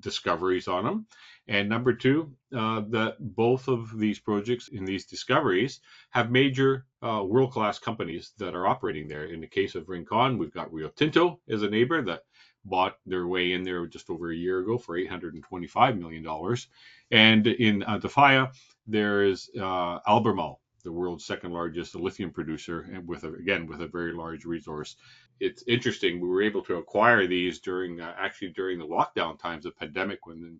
discoveries 0.00 0.68
on 0.68 0.84
them 0.84 1.06
and 1.48 1.68
number 1.68 1.92
two 1.92 2.30
uh, 2.54 2.82
that 2.88 3.16
both 3.18 3.68
of 3.68 3.98
these 3.98 4.18
projects 4.18 4.68
in 4.68 4.84
these 4.84 5.06
discoveries 5.06 5.80
have 6.10 6.30
major 6.30 6.84
uh, 7.02 7.22
world-class 7.24 7.78
companies 7.78 8.32
that 8.38 8.54
are 8.54 8.66
operating 8.66 9.08
there. 9.08 9.24
In 9.24 9.40
the 9.40 9.46
case 9.46 9.74
of 9.74 9.88
rincon 9.88 10.38
we've 10.38 10.52
got 10.52 10.72
rio 10.72 10.88
tinto 10.88 11.40
as 11.48 11.62
a 11.62 11.70
neighbor 11.70 12.02
that 12.02 12.22
bought 12.64 12.98
their 13.06 13.26
way 13.26 13.52
in 13.52 13.62
there 13.64 13.86
just 13.86 14.10
over 14.10 14.30
a 14.30 14.36
year 14.36 14.60
ago 14.60 14.76
for 14.76 14.96
825 14.96 15.96
million 15.96 16.22
dollars. 16.22 16.68
And 17.10 17.46
in 17.46 17.80
antofalla 17.82 18.52
there 18.86 19.24
is 19.24 19.50
uh, 19.58 19.98
albemarle 20.06 20.60
the 20.84 20.92
world's 20.92 21.24
second 21.24 21.52
largest 21.52 21.94
lithium 21.94 22.30
producer, 22.30 22.88
and 22.92 23.06
with 23.06 23.24
a, 23.24 23.32
again 23.34 23.66
with 23.66 23.80
a 23.82 23.88
very 23.88 24.12
large 24.12 24.44
resource. 24.44 24.96
It's 25.40 25.62
interesting. 25.66 26.20
We 26.20 26.28
were 26.28 26.42
able 26.42 26.62
to 26.64 26.76
acquire 26.76 27.26
these 27.26 27.60
during 27.60 28.00
uh, 28.00 28.14
actually 28.18 28.48
during 28.50 28.78
the 28.78 28.86
lockdown 28.86 29.38
times 29.38 29.66
of 29.66 29.76
pandemic 29.76 30.26
when 30.26 30.40
the 30.40 30.56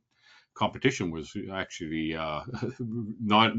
competition 0.54 1.10
was 1.10 1.36
actually 1.52 2.16
uh, 2.16 2.40
not 2.80 3.52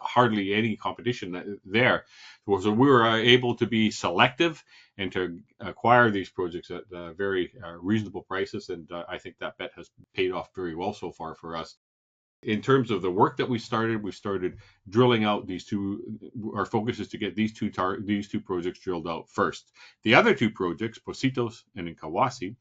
hardly 0.00 0.54
any 0.54 0.74
competition 0.76 1.58
there. 1.64 2.04
So 2.46 2.70
we 2.70 2.88
were 2.88 3.06
uh, 3.06 3.16
able 3.16 3.54
to 3.56 3.66
be 3.66 3.90
selective 3.90 4.64
and 4.96 5.12
to 5.12 5.38
acquire 5.60 6.10
these 6.10 6.30
projects 6.30 6.70
at 6.70 6.84
uh, 6.92 7.12
very 7.12 7.52
uh, 7.62 7.74
reasonable 7.80 8.22
prices, 8.22 8.70
and 8.70 8.90
uh, 8.90 9.04
I 9.08 9.18
think 9.18 9.36
that 9.38 9.58
bet 9.58 9.72
has 9.76 9.90
paid 10.14 10.32
off 10.32 10.48
very 10.54 10.74
well 10.74 10.94
so 10.94 11.12
far 11.12 11.34
for 11.34 11.56
us 11.56 11.76
in 12.46 12.62
terms 12.62 12.92
of 12.92 13.02
the 13.02 13.10
work 13.10 13.36
that 13.36 13.48
we 13.48 13.58
started, 13.58 14.02
we 14.02 14.12
started 14.12 14.58
drilling 14.88 15.24
out 15.24 15.48
these 15.48 15.64
two. 15.64 16.02
Our 16.54 16.64
focus 16.64 17.00
is 17.00 17.08
to 17.08 17.18
get 17.18 17.34
these 17.34 17.52
two 17.52 17.70
tar- 17.70 18.00
these 18.00 18.28
two 18.28 18.40
projects 18.40 18.78
drilled 18.78 19.08
out 19.08 19.28
first. 19.28 19.72
The 20.04 20.14
other 20.14 20.32
two 20.32 20.50
projects, 20.50 20.98
Pocitos 20.98 21.64
and 21.74 21.88
Incahuasi, 21.88 22.54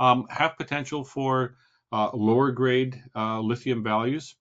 um, 0.00 0.26
have 0.30 0.58
potential 0.58 1.04
for 1.04 1.54
uh, 1.92 2.10
lower 2.12 2.50
grade 2.50 3.00
uh, 3.14 3.40
lithium 3.40 3.84
values 3.84 4.34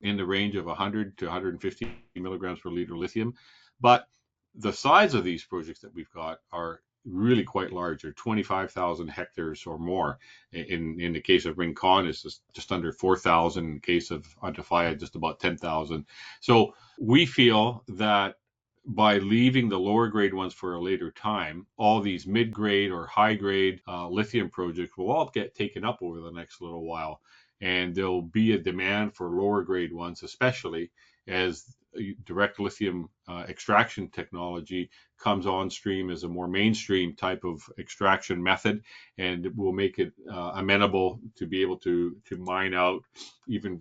in 0.00 0.16
the 0.16 0.26
range 0.26 0.56
of 0.56 0.66
100 0.66 1.16
to 1.18 1.26
150 1.26 1.92
milligrams 2.16 2.58
per 2.58 2.70
liter 2.70 2.96
lithium, 2.96 3.34
but 3.80 4.08
the 4.56 4.72
size 4.72 5.14
of 5.14 5.22
these 5.22 5.44
projects 5.44 5.80
that 5.80 5.94
we've 5.94 6.10
got 6.10 6.40
are 6.50 6.82
really 7.04 7.44
quite 7.44 7.72
large. 7.72 8.02
They're 8.02 8.12
25,000 8.12 9.08
hectares 9.08 9.66
or 9.66 9.78
more. 9.78 10.18
In 10.52 11.00
in 11.00 11.12
the 11.12 11.20
case 11.20 11.46
of 11.46 11.58
Rincon, 11.58 12.06
it's 12.06 12.22
just, 12.22 12.42
just 12.52 12.72
under 12.72 12.92
4,000. 12.92 13.64
In 13.64 13.74
the 13.74 13.80
case 13.80 14.10
of 14.10 14.26
Antofalla, 14.42 14.98
just 14.98 15.16
about 15.16 15.40
10,000. 15.40 16.06
So 16.40 16.74
we 17.00 17.26
feel 17.26 17.84
that 17.88 18.36
by 18.84 19.18
leaving 19.18 19.68
the 19.68 19.78
lower 19.78 20.08
grade 20.08 20.34
ones 20.34 20.52
for 20.52 20.74
a 20.74 20.80
later 20.80 21.10
time, 21.10 21.66
all 21.76 22.00
these 22.00 22.26
mid 22.26 22.52
grade 22.52 22.90
or 22.90 23.06
high 23.06 23.34
grade 23.34 23.80
uh, 23.86 24.08
lithium 24.08 24.50
projects 24.50 24.96
will 24.96 25.10
all 25.10 25.30
get 25.32 25.54
taken 25.54 25.84
up 25.84 25.98
over 26.02 26.20
the 26.20 26.32
next 26.32 26.60
little 26.60 26.84
while. 26.84 27.20
And 27.60 27.94
there'll 27.94 28.22
be 28.22 28.52
a 28.52 28.58
demand 28.58 29.14
for 29.14 29.30
lower 29.30 29.62
grade 29.62 29.92
ones, 29.92 30.24
especially 30.24 30.90
as 31.28 31.76
direct 32.24 32.58
lithium 32.58 33.08
uh, 33.28 33.44
extraction 33.48 34.08
technology 34.08 34.90
comes 35.18 35.46
on 35.46 35.70
stream 35.70 36.10
as 36.10 36.24
a 36.24 36.28
more 36.28 36.48
mainstream 36.48 37.14
type 37.14 37.44
of 37.44 37.62
extraction 37.78 38.42
method 38.42 38.82
and 39.18 39.48
will 39.56 39.72
make 39.72 39.98
it 39.98 40.12
uh, 40.30 40.52
amenable 40.54 41.20
to 41.36 41.46
be 41.46 41.62
able 41.62 41.78
to 41.78 42.16
to 42.24 42.36
mine 42.36 42.74
out 42.74 43.02
even 43.48 43.78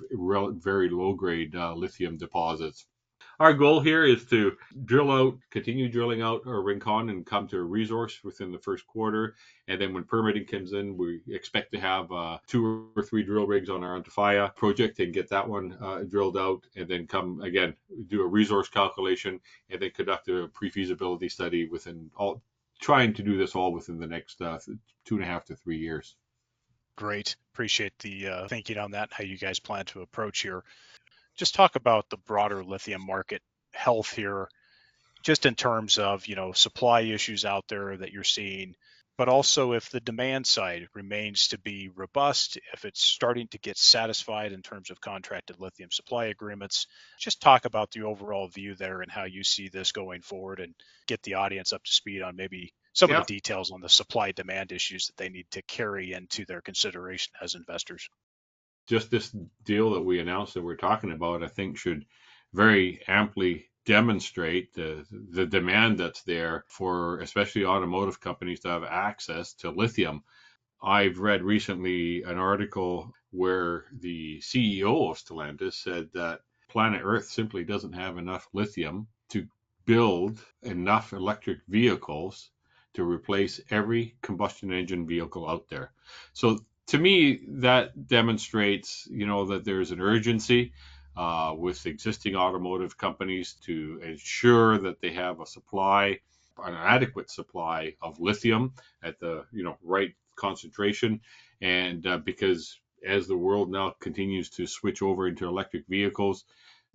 very 0.60 0.89
low 0.89 1.13
grade 1.13 1.56
uh, 1.56 1.74
lithium 1.74 2.18
deposits 2.18 2.86
our 3.41 3.53
goal 3.53 3.79
here 3.79 4.05
is 4.05 4.24
to 4.25 4.55
drill 4.86 5.10
out, 5.10 5.36
continue 5.50 5.89
drilling 5.89 6.21
out 6.21 6.43
our 6.45 6.62
Rincon 6.62 7.10
and 7.10 7.25
come 7.25 7.48
to 7.48 7.57
a 7.57 7.63
resource 7.63 8.19
within 8.24 8.51
the 8.51 8.60
first 8.60 8.86
quarter. 8.86 9.33
And 9.67 9.81
then 9.81 9.95
when 9.95 10.03
permitting 10.03 10.45
comes 10.45 10.74
in, 10.74 10.95
we 10.95 11.21
expect 11.27 11.71
to 11.71 11.79
have 11.79 12.12
uh, 12.12 12.38
two 12.45 12.91
or 12.95 13.01
three 13.01 13.24
drill 13.24 13.48
rigs 13.48 13.67
on 13.67 13.83
our 13.83 14.00
Antofalla 14.00 14.55
project 14.55 15.00
and 15.00 15.12
get 15.12 15.27
that 15.29 15.50
one 15.50 15.75
uh, 15.81 16.03
drilled 16.03 16.38
out. 16.38 16.67
And 16.75 16.88
then 16.88 17.07
come 17.07 17.41
again, 17.41 17.74
do 18.10 18.21
a 18.21 18.27
resource 18.27 18.69
calculation 18.69 19.39
and 19.71 19.81
then 19.81 19.89
conduct 19.89 20.29
a 20.29 20.48
pre-feasibility 20.53 21.27
study 21.27 21.67
within 21.67 22.12
all, 22.15 22.43
trying 22.79 23.12
to 23.15 23.24
do 23.24 23.39
this 23.39 23.55
all 23.55 23.74
within 23.74 23.98
the 23.98 24.05
next 24.05 24.39
uh, 24.43 24.60
two 25.03 25.15
and 25.15 25.24
a 25.24 25.27
half 25.27 25.45
to 25.45 25.55
three 25.55 25.79
years. 25.79 26.15
Great. 26.95 27.36
Appreciate 27.55 27.98
the 27.98 28.27
uh, 28.27 28.48
thinking 28.48 28.77
on 28.77 28.91
that, 28.91 29.10
how 29.12 29.24
you 29.24 29.39
guys 29.39 29.60
plan 29.60 29.86
to 29.86 30.01
approach 30.01 30.41
here 30.41 30.63
just 31.38 31.55
talk 31.55 31.75
about 31.75 32.09
the 32.09 32.17
broader 32.17 32.63
lithium 32.63 33.05
market 33.05 33.41
health 33.73 34.11
here, 34.11 34.47
just 35.23 35.45
in 35.45 35.55
terms 35.55 35.97
of 35.97 36.27
you 36.27 36.35
know 36.35 36.51
supply 36.51 37.01
issues 37.01 37.45
out 37.45 37.65
there 37.67 37.97
that 37.97 38.11
you're 38.11 38.23
seeing, 38.23 38.75
but 39.17 39.29
also 39.29 39.73
if 39.73 39.89
the 39.89 40.00
demand 40.00 40.47
side 40.47 40.88
remains 40.93 41.50
to 41.50 41.59
be 41.59 41.89
robust, 41.95 42.57
if 42.73 42.85
it's 42.85 43.03
starting 43.03 43.47
to 43.50 43.59
get 43.59 43.77
satisfied 43.77 44.51
in 44.51 44.61
terms 44.61 44.89
of 44.89 45.01
contracted 45.01 45.59
lithium 45.59 45.91
supply 45.91 46.25
agreements. 46.25 46.88
Just 47.19 47.41
talk 47.41 47.65
about 47.65 47.91
the 47.91 48.03
overall 48.03 48.47
view 48.47 48.75
there 48.75 49.01
and 49.01 49.11
how 49.11 49.25
you 49.25 49.43
see 49.43 49.69
this 49.69 49.91
going 49.91 50.21
forward, 50.21 50.59
and 50.59 50.73
get 51.07 51.21
the 51.23 51.35
audience 51.35 51.73
up 51.73 51.83
to 51.83 51.91
speed 51.91 52.21
on 52.21 52.35
maybe 52.35 52.73
some 52.93 53.11
of 53.11 53.25
the 53.25 53.33
details 53.33 53.71
on 53.71 53.79
the 53.79 53.89
supply 53.89 54.31
demand 54.31 54.71
issues 54.71 55.07
that 55.07 55.17
they 55.17 55.29
need 55.29 55.45
to 55.51 55.61
carry 55.63 56.13
into 56.13 56.45
their 56.45 56.61
consideration 56.61 57.31
as 57.41 57.55
investors 57.55 58.09
just 58.91 59.10
this 59.10 59.33
deal 59.63 59.91
that 59.91 60.01
we 60.01 60.19
announced 60.19 60.53
that 60.53 60.62
we're 60.62 60.75
talking 60.75 61.13
about, 61.13 61.41
I 61.41 61.48
think 61.48 61.77
should 61.77 62.05
very 62.53 63.01
amply 63.07 63.69
demonstrate 63.86 64.74
the, 64.74 65.05
the 65.10 65.45
demand 65.45 65.98
that's 65.98 66.24
there 66.24 66.65
for 66.67 67.21
especially 67.21 67.63
automotive 67.63 68.19
companies 68.19 68.60
to 68.60 68.67
have 68.67 68.83
access 68.83 69.53
to 69.53 69.71
lithium. 69.71 70.21
I've 70.83 71.19
read 71.19 71.41
recently 71.41 72.24
an 72.24 72.38
article 72.38 73.13
where 73.31 73.86
the 73.98 74.39
CEO 74.41 75.10
of 75.10 75.17
Stellantis 75.17 75.75
said 75.75 76.10
that 76.13 76.41
planet 76.67 77.01
Earth 77.01 77.27
simply 77.27 77.63
doesn't 77.63 77.93
have 77.93 78.17
enough 78.17 78.50
lithium 78.51 79.07
to 79.29 79.48
build 79.86 80.43
enough 80.63 81.13
electric 81.13 81.60
vehicles 81.69 82.51
to 82.93 83.05
replace 83.05 83.62
every 83.69 84.17
combustion 84.21 84.74
engine 84.74 85.07
vehicle 85.07 85.50
out 85.50 85.69
there. 85.69 85.93
So 86.33 86.60
to 86.91 86.98
me, 86.98 87.39
that 87.48 88.10
demonstrates, 88.10 89.07
you 89.10 89.25
know, 89.25 89.45
that 89.45 89.63
there's 89.63 89.91
an 89.91 90.01
urgency 90.01 90.74
uh, 91.15 91.55
with 91.57 91.86
existing 91.86 92.36
automotive 92.36 92.98
companies 92.98 93.53
to 93.63 94.01
ensure 94.03 94.77
that 94.77 95.00
they 95.00 95.13
have 95.13 95.39
a 95.39 95.45
supply, 95.45 96.19
an 96.62 96.74
adequate 96.74 97.31
supply 97.31 97.95
of 98.01 98.19
lithium 98.19 98.74
at 99.03 99.17
the, 99.21 99.45
you 99.53 99.63
know, 99.63 99.77
right 99.81 100.13
concentration, 100.36 101.21
and 101.62 102.05
uh, 102.05 102.17
because 102.17 102.81
as 103.07 103.25
the 103.25 103.38
world 103.38 103.71
now 103.71 103.95
continues 104.01 104.50
to 104.50 104.67
switch 104.67 105.01
over 105.01 105.29
into 105.29 105.48
electric 105.48 105.88
vehicles, 105.88 106.43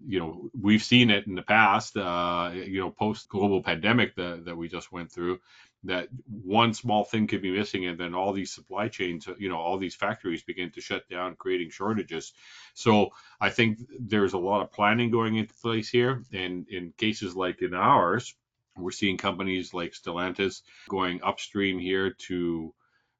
you 0.04 0.18
know, 0.18 0.50
we've 0.60 0.82
seen 0.82 1.10
it 1.10 1.26
in 1.26 1.34
the 1.34 1.42
past, 1.42 1.96
uh, 1.96 2.50
you 2.54 2.80
know, 2.80 2.90
post 2.90 3.28
global 3.28 3.62
pandemic 3.62 4.14
that, 4.16 4.44
that 4.44 4.56
we 4.56 4.68
just 4.68 4.92
went 4.92 5.10
through, 5.10 5.40
that 5.86 6.08
one 6.26 6.74
small 6.74 7.04
thing 7.04 7.26
could 7.26 7.42
be 7.42 7.50
missing 7.50 7.86
and 7.86 7.98
then 7.98 8.14
all 8.14 8.32
these 8.32 8.52
supply 8.52 8.88
chains 8.88 9.28
you 9.38 9.48
know 9.48 9.58
all 9.58 9.78
these 9.78 9.94
factories 9.94 10.42
begin 10.42 10.70
to 10.70 10.80
shut 10.80 11.08
down 11.08 11.36
creating 11.36 11.70
shortages. 11.70 12.32
So 12.74 13.10
i 13.40 13.50
think 13.50 13.78
there's 13.98 14.32
a 14.32 14.38
lot 14.38 14.62
of 14.62 14.72
planning 14.72 15.10
going 15.10 15.36
into 15.36 15.54
place 15.54 15.88
here 15.88 16.22
and 16.32 16.68
in 16.68 16.92
cases 16.96 17.34
like 17.36 17.62
in 17.62 17.74
ours 17.74 18.34
we're 18.76 18.90
seeing 18.90 19.16
companies 19.16 19.72
like 19.72 19.92
stellantis 19.92 20.62
going 20.88 21.22
upstream 21.22 21.78
here 21.78 22.10
to 22.10 22.74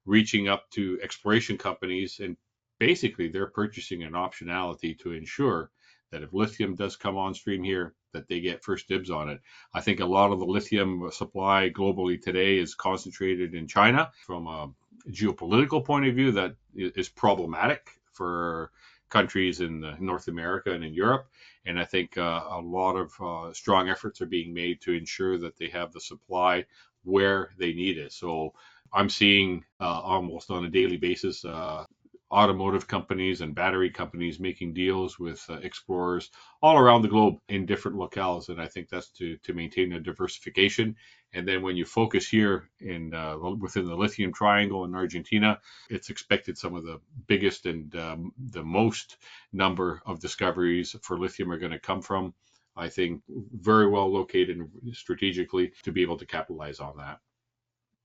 reaching 0.05 0.47
up 0.47 0.69
to 0.71 0.99
exploration 1.01 1.57
companies 1.57 2.19
and 2.19 2.37
basically 2.79 3.27
they're 3.27 3.47
purchasing 3.47 4.03
an 4.03 4.13
optionality 4.13 4.97
to 4.99 5.11
ensure 5.11 5.71
that 6.11 6.23
if 6.23 6.33
lithium 6.33 6.75
does 6.75 6.95
come 6.95 7.17
on 7.17 7.33
stream 7.33 7.63
here, 7.63 7.93
that 8.13 8.27
they 8.27 8.39
get 8.39 8.63
first 8.63 8.87
dibs 8.87 9.09
on 9.11 9.29
it. 9.29 9.41
I 9.73 9.81
think 9.81 9.99
a 9.99 10.05
lot 10.05 10.31
of 10.31 10.39
the 10.39 10.45
lithium 10.45 11.09
supply 11.11 11.69
globally 11.69 12.21
today 12.21 12.57
is 12.57 12.75
concentrated 12.75 13.53
in 13.53 13.67
China 13.67 14.11
from 14.25 14.47
a 14.47 14.69
geopolitical 15.09 15.83
point 15.83 16.07
of 16.07 16.15
view 16.15 16.31
that 16.31 16.55
is 16.75 17.09
problematic 17.09 17.89
for 18.11 18.71
countries 19.09 19.61
in 19.61 19.95
North 19.99 20.27
America 20.27 20.71
and 20.71 20.83
in 20.83 20.93
Europe. 20.93 21.27
And 21.65 21.79
I 21.79 21.85
think 21.85 22.17
uh, 22.17 22.43
a 22.49 22.59
lot 22.59 22.95
of 22.95 23.11
uh, 23.21 23.53
strong 23.53 23.89
efforts 23.89 24.21
are 24.21 24.25
being 24.25 24.53
made 24.53 24.81
to 24.81 24.93
ensure 24.93 25.37
that 25.37 25.57
they 25.57 25.69
have 25.69 25.91
the 25.91 26.01
supply 26.01 26.65
where 27.03 27.51
they 27.57 27.73
need 27.73 27.97
it. 27.97 28.11
So 28.11 28.53
I'm 28.93 29.09
seeing 29.09 29.63
uh, 29.79 30.01
almost 30.01 30.49
on 30.49 30.65
a 30.65 30.69
daily 30.69 30.97
basis 30.97 31.45
uh, 31.45 31.85
automotive 32.31 32.87
companies 32.87 33.41
and 33.41 33.55
battery 33.55 33.89
companies 33.89 34.39
making 34.39 34.73
deals 34.73 35.17
with 35.17 35.45
uh, 35.49 35.53
explorers 35.63 36.29
all 36.61 36.77
around 36.77 37.01
the 37.01 37.07
globe 37.07 37.35
in 37.47 37.65
different 37.65 37.97
locales. 37.97 38.49
And 38.49 38.61
I 38.61 38.67
think 38.67 38.89
that's 38.89 39.09
to, 39.11 39.37
to 39.37 39.53
maintain 39.53 39.93
a 39.93 39.99
diversification. 39.99 40.95
And 41.33 41.47
then 41.47 41.61
when 41.61 41.77
you 41.77 41.85
focus 41.85 42.27
here 42.27 42.69
in 42.79 43.13
uh, 43.13 43.37
within 43.37 43.85
the 43.85 43.95
lithium 43.95 44.33
triangle 44.33 44.83
in 44.85 44.95
Argentina, 44.95 45.59
it's 45.89 46.09
expected 46.09 46.57
some 46.57 46.75
of 46.75 46.83
the 46.83 46.99
biggest 47.27 47.65
and 47.65 47.95
um, 47.95 48.31
the 48.51 48.63
most 48.63 49.17
number 49.53 50.01
of 50.05 50.19
discoveries 50.19 50.95
for 51.01 51.17
lithium 51.17 51.51
are 51.51 51.59
going 51.59 51.71
to 51.71 51.79
come 51.79 52.01
from. 52.01 52.33
I 52.75 52.89
think 52.89 53.23
very 53.27 53.89
well 53.89 54.11
located 54.11 54.59
strategically 54.93 55.71
to 55.83 55.91
be 55.91 56.03
able 56.03 56.17
to 56.17 56.25
capitalize 56.25 56.79
on 56.79 56.97
that. 56.97 57.19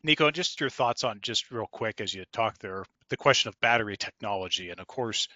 Nico, 0.04 0.30
just 0.32 0.60
your 0.60 0.70
thoughts 0.70 1.04
on 1.04 1.20
just 1.22 1.50
real 1.52 1.68
quick 1.70 2.00
as 2.00 2.12
you 2.12 2.24
talk 2.32 2.58
there, 2.58 2.84
the 3.08 3.16
question 3.16 3.48
of 3.48 3.60
battery 3.60 3.96
technology. 3.96 4.70
And 4.70 4.80
of 4.80 4.86
course, 4.88 5.28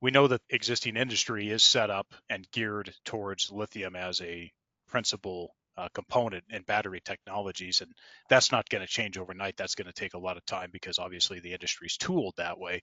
we 0.00 0.10
know 0.10 0.26
that 0.28 0.40
existing 0.48 0.96
industry 0.96 1.50
is 1.50 1.62
set 1.62 1.90
up 1.90 2.06
and 2.30 2.50
geared 2.50 2.94
towards 3.04 3.52
lithium 3.52 3.94
as 3.94 4.22
a 4.22 4.50
principal 4.88 5.54
uh, 5.76 5.88
component 5.92 6.44
in 6.48 6.62
battery 6.62 7.00
technologies. 7.04 7.82
And 7.82 7.92
that's 8.30 8.52
not 8.52 8.68
going 8.70 8.80
to 8.80 8.88
change 8.88 9.18
overnight. 9.18 9.56
That's 9.58 9.74
going 9.74 9.86
to 9.86 9.92
take 9.92 10.14
a 10.14 10.18
lot 10.18 10.38
of 10.38 10.46
time 10.46 10.70
because 10.72 10.98
obviously 10.98 11.40
the 11.40 11.52
industry's 11.52 11.98
tooled 11.98 12.34
that 12.38 12.58
way. 12.58 12.80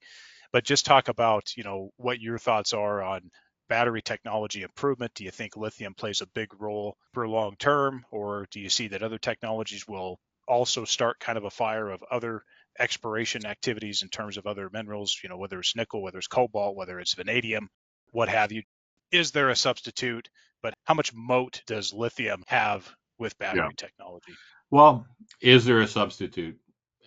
But 0.51 0.65
just 0.65 0.85
talk 0.85 1.07
about, 1.07 1.57
you 1.57 1.63
know, 1.63 1.89
what 1.97 2.19
your 2.19 2.37
thoughts 2.37 2.73
are 2.73 3.01
on 3.01 3.31
battery 3.69 4.03
technology 4.03 4.61
improvement. 4.61 5.13
Do 5.15 5.23
you 5.23 5.31
think 5.31 5.57
lithium 5.57 5.95
plays 5.95 6.21
a 6.21 6.27
big 6.27 6.49
role 6.61 6.95
for 7.13 7.27
long 7.27 7.55
term, 7.57 8.05
or 8.11 8.45
do 8.51 8.59
you 8.59 8.69
see 8.69 8.89
that 8.89 9.01
other 9.01 9.17
technologies 9.17 9.87
will 9.87 10.19
also 10.53 10.85
start 10.85 11.19
kind 11.19 11.37
of 11.37 11.43
a 11.43 11.49
fire 11.49 11.89
of 11.89 12.03
other 12.09 12.43
exploration 12.79 13.45
activities 13.45 14.01
in 14.01 14.09
terms 14.09 14.37
of 14.37 14.47
other 14.47 14.69
minerals, 14.71 15.17
you 15.23 15.29
know, 15.29 15.37
whether 15.37 15.59
it's 15.59 15.75
nickel, 15.75 16.01
whether 16.01 16.17
it's 16.17 16.27
cobalt, 16.27 16.75
whether 16.75 16.99
it's 16.99 17.13
vanadium, 17.13 17.69
what 18.11 18.29
have 18.29 18.51
you. 18.51 18.63
Is 19.11 19.31
there 19.31 19.49
a 19.49 19.55
substitute? 19.55 20.29
But 20.61 20.73
how 20.85 20.93
much 20.93 21.13
moat 21.13 21.61
does 21.67 21.93
lithium 21.93 22.43
have 22.47 22.89
with 23.19 23.37
battery 23.37 23.61
yeah. 23.61 23.69
technology? 23.75 24.33
Well, 24.71 25.05
is 25.41 25.65
there 25.65 25.81
a 25.81 25.87
substitute? 25.87 26.57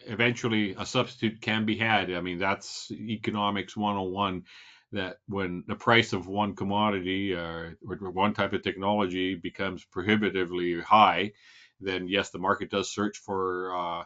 Eventually, 0.06 0.76
a 0.78 0.86
substitute 0.86 1.40
can 1.40 1.64
be 1.64 1.76
had. 1.76 2.12
I 2.12 2.20
mean, 2.20 2.38
that's 2.38 2.90
economics 2.92 3.76
101 3.76 4.44
that 4.92 5.16
when 5.26 5.64
the 5.66 5.74
price 5.74 6.12
of 6.12 6.28
one 6.28 6.54
commodity 6.54 7.34
uh, 7.34 7.70
or 7.88 8.10
one 8.12 8.34
type 8.34 8.52
of 8.52 8.62
technology 8.62 9.34
becomes 9.34 9.84
prohibitively 9.84 10.80
high, 10.80 11.32
then 11.80 12.08
yes, 12.08 12.30
the 12.30 12.38
market 12.38 12.70
does 12.70 12.90
search 12.90 13.18
for 13.18 13.76
uh, 13.76 14.04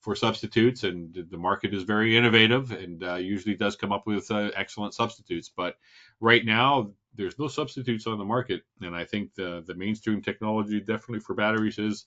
for 0.00 0.14
substitutes, 0.14 0.84
and 0.84 1.26
the 1.30 1.36
market 1.36 1.74
is 1.74 1.82
very 1.82 2.16
innovative 2.16 2.70
and 2.70 3.02
uh, 3.02 3.16
usually 3.16 3.56
does 3.56 3.74
come 3.74 3.92
up 3.92 4.06
with 4.06 4.30
uh, 4.30 4.50
excellent 4.54 4.94
substitutes. 4.94 5.50
But 5.54 5.76
right 6.20 6.44
now, 6.44 6.92
there's 7.16 7.38
no 7.38 7.48
substitutes 7.48 8.06
on 8.06 8.18
the 8.18 8.24
market, 8.24 8.62
and 8.82 8.94
I 8.94 9.04
think 9.04 9.34
the 9.34 9.64
the 9.66 9.74
mainstream 9.74 10.22
technology 10.22 10.80
definitely 10.80 11.20
for 11.20 11.34
batteries 11.34 11.78
is 11.78 12.06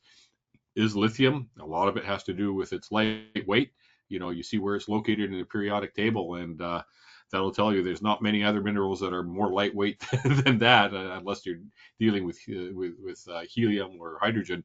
is 0.75 0.95
lithium. 0.95 1.49
A 1.59 1.65
lot 1.65 1.87
of 1.87 1.97
it 1.97 2.05
has 2.05 2.23
to 2.23 2.33
do 2.33 2.53
with 2.53 2.71
its 2.73 2.91
lightweight. 2.91 3.71
You 4.07 4.19
know, 4.19 4.29
you 4.29 4.43
see 4.43 4.59
where 4.59 4.75
it's 4.75 4.87
located 4.87 5.31
in 5.31 5.37
the 5.37 5.43
periodic 5.43 5.93
table, 5.93 6.35
and 6.35 6.61
uh, 6.61 6.83
that'll 7.31 7.51
tell 7.51 7.73
you 7.73 7.83
there's 7.83 8.01
not 8.01 8.21
many 8.21 8.43
other 8.43 8.61
minerals 8.61 8.99
that 8.99 9.13
are 9.13 9.23
more 9.23 9.49
lightweight 9.51 10.03
than 10.23 10.59
that, 10.59 10.93
uh, 10.93 11.17
unless 11.17 11.45
you're 11.45 11.59
dealing 11.99 12.25
with 12.25 12.37
uh, 12.49 12.73
with, 12.73 12.93
with 13.01 13.27
uh, 13.31 13.41
helium 13.41 13.97
or 13.99 14.17
hydrogen. 14.21 14.63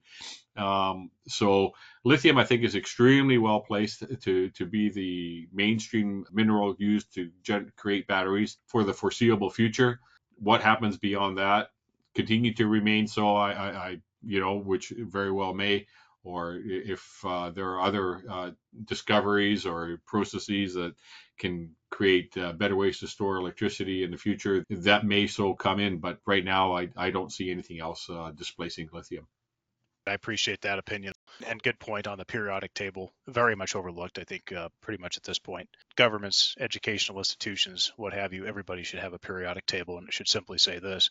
Um, 0.56 1.10
so 1.26 1.72
lithium, 2.04 2.38
I 2.38 2.44
think, 2.44 2.62
is 2.62 2.74
extremely 2.74 3.38
well 3.38 3.60
placed 3.60 4.04
to 4.22 4.50
to 4.50 4.66
be 4.66 4.90
the 4.90 5.48
mainstream 5.52 6.24
mineral 6.32 6.76
used 6.78 7.14
to 7.14 7.30
create 7.76 8.06
batteries 8.06 8.58
for 8.66 8.84
the 8.84 8.94
foreseeable 8.94 9.50
future. 9.50 10.00
What 10.36 10.62
happens 10.62 10.96
beyond 10.96 11.38
that 11.38 11.68
continue 12.14 12.54
to 12.54 12.66
remain 12.66 13.06
so. 13.06 13.34
I, 13.34 13.52
I, 13.52 13.68
I 13.68 14.00
you 14.26 14.40
know, 14.40 14.56
which 14.56 14.92
very 14.96 15.30
well 15.30 15.52
may 15.52 15.86
or 16.24 16.58
if 16.64 17.24
uh, 17.24 17.50
there 17.50 17.70
are 17.70 17.80
other 17.82 18.22
uh, 18.28 18.50
discoveries 18.84 19.66
or 19.66 20.00
processes 20.06 20.74
that 20.74 20.94
can 21.38 21.70
create 21.90 22.36
uh, 22.36 22.52
better 22.52 22.76
ways 22.76 22.98
to 22.98 23.06
store 23.06 23.36
electricity 23.36 24.02
in 24.02 24.10
the 24.10 24.16
future, 24.16 24.64
that 24.70 25.04
may 25.04 25.26
so 25.26 25.54
come 25.54 25.80
in. 25.80 25.98
But 25.98 26.18
right 26.26 26.44
now, 26.44 26.76
I, 26.76 26.88
I 26.96 27.10
don't 27.10 27.32
see 27.32 27.50
anything 27.50 27.80
else 27.80 28.08
uh, 28.10 28.32
displacing 28.34 28.88
lithium. 28.92 29.26
I 30.06 30.12
appreciate 30.12 30.60
that 30.62 30.78
opinion 30.78 31.14
and 31.46 31.62
good 31.62 31.78
point 31.78 32.06
on 32.06 32.18
the 32.18 32.26
periodic 32.26 32.74
table. 32.74 33.14
Very 33.26 33.56
much 33.56 33.74
overlooked, 33.74 34.18
I 34.18 34.24
think, 34.24 34.52
uh, 34.52 34.68
pretty 34.82 35.00
much 35.00 35.16
at 35.16 35.22
this 35.22 35.38
point. 35.38 35.68
Governments, 35.96 36.54
educational 36.60 37.18
institutions, 37.18 37.92
what 37.96 38.12
have 38.12 38.32
you, 38.32 38.44
everybody 38.44 38.82
should 38.82 39.00
have 39.00 39.14
a 39.14 39.18
periodic 39.18 39.64
table 39.64 39.96
and 39.96 40.06
it 40.06 40.12
should 40.12 40.28
simply 40.28 40.58
say 40.58 40.78
this 40.78 41.10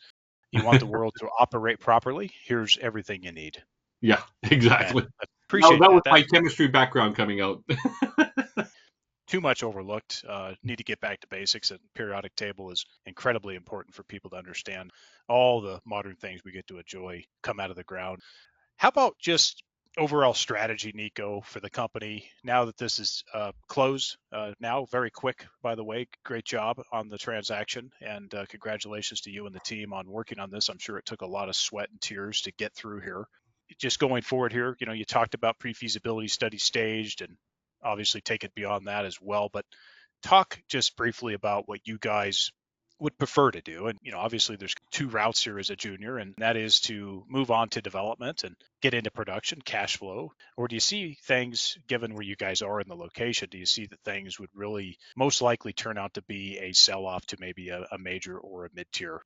You 0.51 0.63
want 0.63 0.79
the 0.79 0.85
world 0.85 1.13
to 1.19 1.27
operate 1.39 1.79
properly? 1.79 2.31
Here's 2.43 2.77
everything 2.77 3.23
you 3.23 3.31
need. 3.31 3.63
Yeah, 4.03 4.21
exactly. 4.43 5.07
appreciate 5.47 5.79
that. 5.79 5.79
That 5.79 5.93
was 5.93 6.01
that. 6.03 6.11
my 6.11 6.21
chemistry 6.23 6.67
background 6.67 7.15
coming 7.15 7.39
out. 7.39 7.63
too 9.27 9.39
much 9.39 9.63
overlooked. 9.63 10.25
Uh, 10.27 10.53
need 10.61 10.77
to 10.77 10.83
get 10.83 10.99
back 10.99 11.21
to 11.21 11.27
basics, 11.27 11.71
and 11.71 11.79
periodic 11.95 12.35
table 12.35 12.69
is 12.69 12.85
incredibly 13.05 13.55
important 13.55 13.95
for 13.95 14.03
people 14.03 14.29
to 14.29 14.35
understand. 14.35 14.91
All 15.29 15.61
the 15.61 15.79
modern 15.85 16.17
things 16.17 16.41
we 16.43 16.51
get 16.51 16.67
to 16.67 16.79
enjoy 16.79 17.23
come 17.41 17.61
out 17.61 17.69
of 17.69 17.77
the 17.77 17.85
ground. 17.85 18.19
How 18.75 18.89
about 18.89 19.15
just 19.19 19.63
overall 19.97 20.33
strategy, 20.33 20.91
Nico, 20.93 21.39
for 21.45 21.61
the 21.61 21.69
company 21.69 22.27
now 22.43 22.65
that 22.65 22.75
this 22.75 22.99
is 22.99 23.23
uh, 23.33 23.53
closed? 23.69 24.17
Uh, 24.33 24.51
now, 24.59 24.85
very 24.91 25.11
quick, 25.11 25.45
by 25.61 25.75
the 25.75 25.83
way. 25.83 26.09
Great 26.25 26.43
job 26.43 26.81
on 26.91 27.07
the 27.07 27.17
transaction, 27.17 27.89
and 28.01 28.33
uh, 28.35 28.45
congratulations 28.49 29.21
to 29.21 29.31
you 29.31 29.45
and 29.45 29.55
the 29.55 29.61
team 29.61 29.93
on 29.93 30.09
working 30.09 30.39
on 30.39 30.51
this. 30.51 30.67
I'm 30.67 30.79
sure 30.79 30.97
it 30.97 31.05
took 31.05 31.21
a 31.21 31.25
lot 31.25 31.47
of 31.47 31.55
sweat 31.55 31.89
and 31.89 32.01
tears 32.01 32.41
to 32.41 32.51
get 32.51 32.75
through 32.75 32.99
here. 32.99 33.25
Just 33.79 33.99
going 33.99 34.21
forward 34.21 34.53
here, 34.53 34.75
you 34.79 34.87
know, 34.87 34.93
you 34.93 35.05
talked 35.05 35.33
about 35.33 35.59
pre-feasibility 35.59 36.27
study 36.27 36.57
staged 36.57 37.21
and 37.21 37.37
obviously 37.83 38.21
take 38.21 38.43
it 38.43 38.55
beyond 38.55 38.87
that 38.87 39.05
as 39.05 39.17
well. 39.21 39.49
But 39.51 39.65
talk 40.21 40.59
just 40.69 40.95
briefly 40.95 41.33
about 41.33 41.67
what 41.67 41.85
you 41.85 41.97
guys 41.99 42.51
would 42.99 43.17
prefer 43.17 43.51
to 43.51 43.61
do. 43.61 43.87
And, 43.87 43.99
you 44.01 44.11
know, 44.11 44.19
obviously 44.19 44.55
there's 44.55 44.75
two 44.91 45.09
routes 45.09 45.43
here 45.43 45.59
as 45.59 45.69
a 45.69 45.75
junior, 45.75 46.17
and 46.17 46.33
that 46.37 46.55
is 46.55 46.79
to 46.81 47.25
move 47.27 47.51
on 47.51 47.67
to 47.69 47.81
development 47.81 48.43
and 48.43 48.55
get 48.81 48.93
into 48.93 49.11
production, 49.11 49.59
cash 49.61 49.97
flow. 49.97 50.31
Or 50.55 50.67
do 50.67 50.75
you 50.75 50.79
see 50.79 51.17
things, 51.25 51.77
given 51.87 52.13
where 52.13 52.23
you 52.23 52.35
guys 52.37 52.61
are 52.61 52.79
in 52.79 52.87
the 52.87 52.95
location, 52.95 53.49
do 53.51 53.57
you 53.57 53.65
see 53.65 53.87
that 53.87 53.99
things 54.05 54.39
would 54.39 54.49
really 54.53 54.97
most 55.17 55.41
likely 55.41 55.73
turn 55.73 55.97
out 55.97 56.13
to 56.13 56.21
be 56.23 56.59
a 56.59 56.71
sell 56.71 57.05
off 57.05 57.25
to 57.27 57.37
maybe 57.39 57.69
a, 57.69 57.85
a 57.91 57.97
major 57.97 58.37
or 58.37 58.65
a 58.65 58.69
mid 58.73 58.87
tier? 58.93 59.21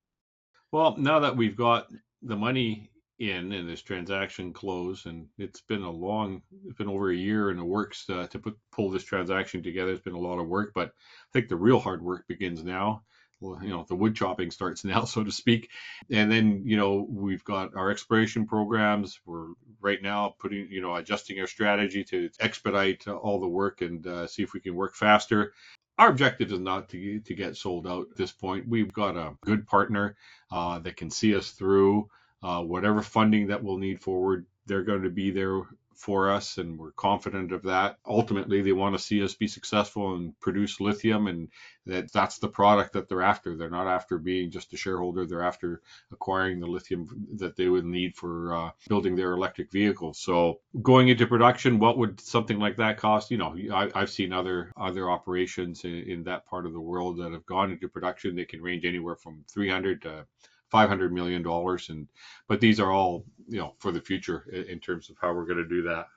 Well, 0.71 0.95
now 0.97 1.19
that 1.19 1.37
we've 1.37 1.55
got 1.55 1.87
the 2.21 2.35
money 2.35 2.89
in 3.19 3.51
and 3.51 3.67
this 3.67 3.81
transaction 3.81 4.53
closed 4.53 5.07
and 5.07 5.27
it's 5.37 5.61
been 5.61 5.81
a 5.81 5.89
long 5.89 6.41
it's 6.65 6.77
been 6.77 6.87
over 6.87 7.09
a 7.09 7.15
year 7.15 7.49
in 7.49 7.57
the 7.57 7.63
works 7.63 8.07
uh, 8.09 8.27
to 8.27 8.39
put 8.39 8.57
pull 8.71 8.91
this 8.91 9.03
transaction 9.03 9.63
together. 9.63 9.91
It's 9.91 10.03
been 10.03 10.13
a 10.13 10.19
lot 10.19 10.39
of 10.39 10.47
work 10.47 10.71
but 10.73 10.89
i 10.89 11.29
think 11.33 11.49
the 11.49 11.55
real 11.55 11.79
hard 11.79 12.01
work 12.03 12.27
begins 12.27 12.63
now. 12.63 13.03
Well, 13.39 13.59
you 13.61 13.69
know 13.69 13.85
the 13.87 13.95
wood 13.95 14.15
chopping 14.15 14.51
starts 14.51 14.83
now 14.85 15.05
so 15.05 15.23
to 15.23 15.31
speak. 15.31 15.69
And 16.11 16.31
then 16.31 16.61
you 16.65 16.77
know 16.77 17.07
we've 17.09 17.43
got 17.43 17.75
our 17.75 17.89
exploration 17.91 18.45
programs. 18.45 19.19
We're 19.25 19.49
right 19.81 20.01
now 20.01 20.35
putting 20.39 20.67
you 20.69 20.81
know 20.81 20.95
adjusting 20.95 21.39
our 21.39 21.47
strategy 21.47 22.03
to 22.05 22.29
expedite 22.39 23.07
all 23.07 23.39
the 23.39 23.47
work 23.47 23.81
and 23.81 24.05
uh, 24.05 24.27
see 24.27 24.43
if 24.43 24.53
we 24.53 24.59
can 24.59 24.75
work 24.75 24.95
faster. 24.95 25.53
Our 25.99 26.09
objective 26.09 26.51
is 26.51 26.59
not 26.59 26.89
to, 26.89 27.19
to 27.21 27.33
get 27.33 27.57
sold 27.57 27.87
out 27.87 28.07
at 28.11 28.17
this 28.17 28.31
point. 28.31 28.67
We've 28.67 28.93
got 28.93 29.17
a 29.17 29.35
good 29.41 29.65
partner 29.65 30.15
uh, 30.51 30.77
that 30.79 30.95
can 30.95 31.09
see 31.09 31.35
us 31.35 31.49
through 31.49 32.07
uh, 32.43 32.61
whatever 32.61 33.01
funding 33.01 33.47
that 33.47 33.63
we'll 33.63 33.77
need 33.77 33.99
forward, 33.99 34.45
they're 34.65 34.83
going 34.83 35.03
to 35.03 35.09
be 35.09 35.31
there 35.31 35.61
for 35.97 36.29
us, 36.29 36.59
and 36.59 36.77
we're 36.77 36.91
confident 36.91 37.51
of 37.51 37.63
that. 37.63 37.97
Ultimately, 38.05 38.61
they 38.61 38.71
want 38.71 38.95
to 38.95 39.03
see 39.03 39.23
us 39.23 39.33
be 39.33 39.47
successful 39.47 40.15
and 40.15 40.39
produce 40.39 40.79
lithium, 40.79 41.25
and 41.25 41.49
that 41.87 42.11
that's 42.13 42.37
the 42.37 42.47
product 42.47 42.93
that 42.93 43.09
they're 43.09 43.23
after. 43.23 43.55
They're 43.55 43.69
not 43.69 43.87
after 43.87 44.19
being 44.19 44.51
just 44.51 44.73
a 44.73 44.77
shareholder; 44.77 45.25
they're 45.25 45.41
after 45.41 45.81
acquiring 46.11 46.59
the 46.59 46.67
lithium 46.67 47.27
that 47.37 47.55
they 47.55 47.67
would 47.67 47.85
need 47.85 48.15
for 48.15 48.53
uh, 48.53 48.71
building 48.87 49.15
their 49.15 49.33
electric 49.33 49.71
vehicles. 49.71 50.19
So, 50.19 50.59
going 50.83 51.07
into 51.07 51.25
production, 51.25 51.79
what 51.79 51.97
would 51.97 52.21
something 52.21 52.59
like 52.59 52.77
that 52.77 52.97
cost? 52.97 53.31
You 53.31 53.39
know, 53.39 53.55
I, 53.73 53.99
have 53.99 54.11
seen 54.11 54.31
other 54.31 54.71
other 54.77 55.09
operations 55.09 55.83
in, 55.83 55.95
in 56.03 56.23
that 56.25 56.45
part 56.45 56.67
of 56.67 56.73
the 56.73 56.79
world 56.79 57.17
that 57.17 57.31
have 57.31 57.45
gone 57.47 57.71
into 57.71 57.89
production. 57.89 58.35
They 58.35 58.45
can 58.45 58.61
range 58.61 58.85
anywhere 58.85 59.15
from 59.15 59.43
300 59.49 60.03
to 60.03 60.27
500 60.69 61.13
million 61.13 61.41
dollars 61.41 61.89
and 61.89 62.07
but 62.47 62.59
these 62.59 62.79
are 62.79 62.91
all 62.91 63.25
you 63.47 63.57
know 63.57 63.73
for 63.79 63.91
the 63.91 64.01
future 64.01 64.45
in 64.51 64.79
terms 64.79 65.09
of 65.09 65.15
how 65.21 65.33
we're 65.33 65.45
going 65.45 65.57
to 65.57 65.67
do 65.67 65.83
that 65.83 66.07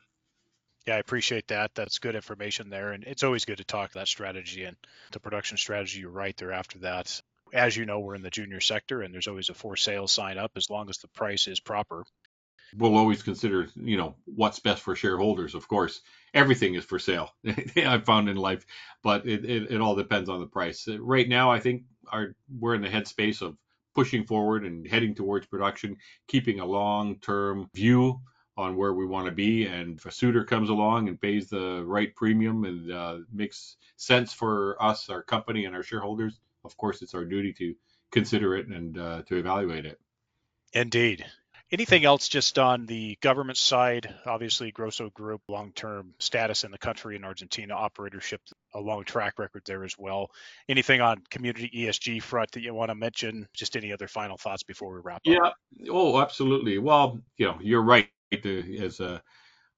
Yeah, 0.86 0.96
I 0.96 0.98
appreciate 0.98 1.48
that. 1.48 1.74
That's 1.74 1.98
good 1.98 2.14
information 2.14 2.70
there. 2.70 2.92
And 2.92 3.04
it's 3.04 3.22
always 3.22 3.44
good 3.44 3.58
to 3.58 3.64
talk 3.64 3.92
that 3.92 4.08
strategy 4.08 4.64
and 4.64 4.76
the 5.12 5.20
production 5.20 5.56
strategy. 5.56 6.00
You're 6.00 6.10
right 6.10 6.36
there 6.36 6.52
after 6.52 6.78
that. 6.80 7.20
As 7.52 7.76
you 7.76 7.84
know, 7.84 8.00
we're 8.00 8.14
in 8.14 8.22
the 8.22 8.30
junior 8.30 8.60
sector 8.60 9.02
and 9.02 9.12
there's 9.12 9.28
always 9.28 9.50
a 9.50 9.54
for 9.54 9.76
sale 9.76 10.08
sign 10.08 10.38
up 10.38 10.52
as 10.56 10.70
long 10.70 10.88
as 10.88 10.98
the 10.98 11.08
price 11.08 11.48
is 11.48 11.60
proper. 11.60 12.04
We'll 12.76 12.96
always 12.96 13.22
consider, 13.22 13.66
you 13.74 13.96
know, 13.96 14.14
what's 14.24 14.60
best 14.60 14.82
for 14.82 14.94
shareholders. 14.94 15.56
Of 15.56 15.66
course, 15.66 16.00
everything 16.32 16.76
is 16.76 16.84
for 16.84 17.00
sale. 17.00 17.34
I've 17.76 18.04
found 18.04 18.28
in 18.28 18.36
life, 18.36 18.64
but 19.02 19.26
it, 19.26 19.44
it, 19.44 19.72
it 19.72 19.80
all 19.80 19.96
depends 19.96 20.28
on 20.28 20.38
the 20.38 20.46
price. 20.46 20.86
Right 20.88 21.28
now, 21.28 21.50
I 21.50 21.58
think 21.58 21.82
our 22.08 22.36
we're 22.58 22.76
in 22.76 22.82
the 22.82 22.88
headspace 22.88 23.42
of 23.42 23.56
pushing 23.94 24.24
forward 24.24 24.64
and 24.64 24.87
heading 24.87 25.14
towards 25.14 25.46
production, 25.46 25.96
keeping 26.29 26.61
a 26.61 26.64
long 26.64 27.16
term 27.20 27.68
view 27.74 28.20
on 28.57 28.76
where 28.76 28.92
we 28.92 29.07
want 29.07 29.26
to 29.26 29.33
be. 29.33 29.66
And 29.66 29.98
if 29.98 30.07
a 30.07 30.11
suitor 30.11 30.44
comes 30.44 30.68
along 30.68 31.09
and 31.09 31.20
pays 31.20 31.48
the 31.48 31.83
right 31.85 32.14
premium 32.14 32.64
and 32.64 32.92
uh, 32.92 33.18
makes 33.33 33.76
sense 33.96 34.33
for 34.33 34.81
us, 34.83 35.09
our 35.09 35.22
company, 35.22 35.64
and 35.64 35.74
our 35.74 35.83
shareholders, 35.83 36.40
of 36.64 36.76
course, 36.76 37.03
it's 37.03 37.14
our 37.14 37.24
duty 37.24 37.53
to 37.55 37.74
consider 38.12 38.57
it 38.57 38.68
and 38.68 38.98
uh, 38.98 39.22
to 39.29 39.37
evaluate 39.37 39.87
it. 39.87 39.98
Indeed. 40.72 41.24
Anything 41.72 42.04
else 42.04 42.26
just 42.26 42.59
on 42.59 42.87
the 42.87 43.16
government 43.20 43.56
side? 43.56 44.12
Obviously, 44.26 44.72
Grosso 44.72 45.09
Group, 45.11 45.42
long 45.48 45.72
term 45.72 46.14
status 46.18 46.64
in 46.64 46.72
the 46.72 46.78
country 46.78 47.14
in 47.14 47.24
Argentina, 47.24 47.74
operatorship, 47.74 48.38
a 48.74 48.80
long 48.80 49.04
track 49.04 49.38
record 49.38 49.62
there 49.66 49.85
as 49.85 49.94
well. 49.96 50.30
Anything 50.68 51.00
on 51.00 51.22
community 51.30 51.70
ESG 51.72 52.22
front 52.22 52.50
that 52.52 52.62
you 52.62 52.74
want 52.74 52.90
to 52.90 52.96
mention? 52.96 53.46
Just 53.54 53.76
any 53.76 53.92
other 53.92 54.09
final 54.09 54.37
thoughts 54.37 54.64
before 54.64 54.92
we 54.94 55.00
wrap 55.04 55.20
yeah. 55.24 55.38
up? 55.44 55.54
Yeah. 55.76 55.92
Oh, 55.92 56.20
absolutely. 56.20 56.78
Well, 56.78 57.20
you 57.37 57.46
know, 57.46 57.59
you're 57.61 57.83
right. 57.83 58.09
As 58.33 59.00
a 59.00 59.22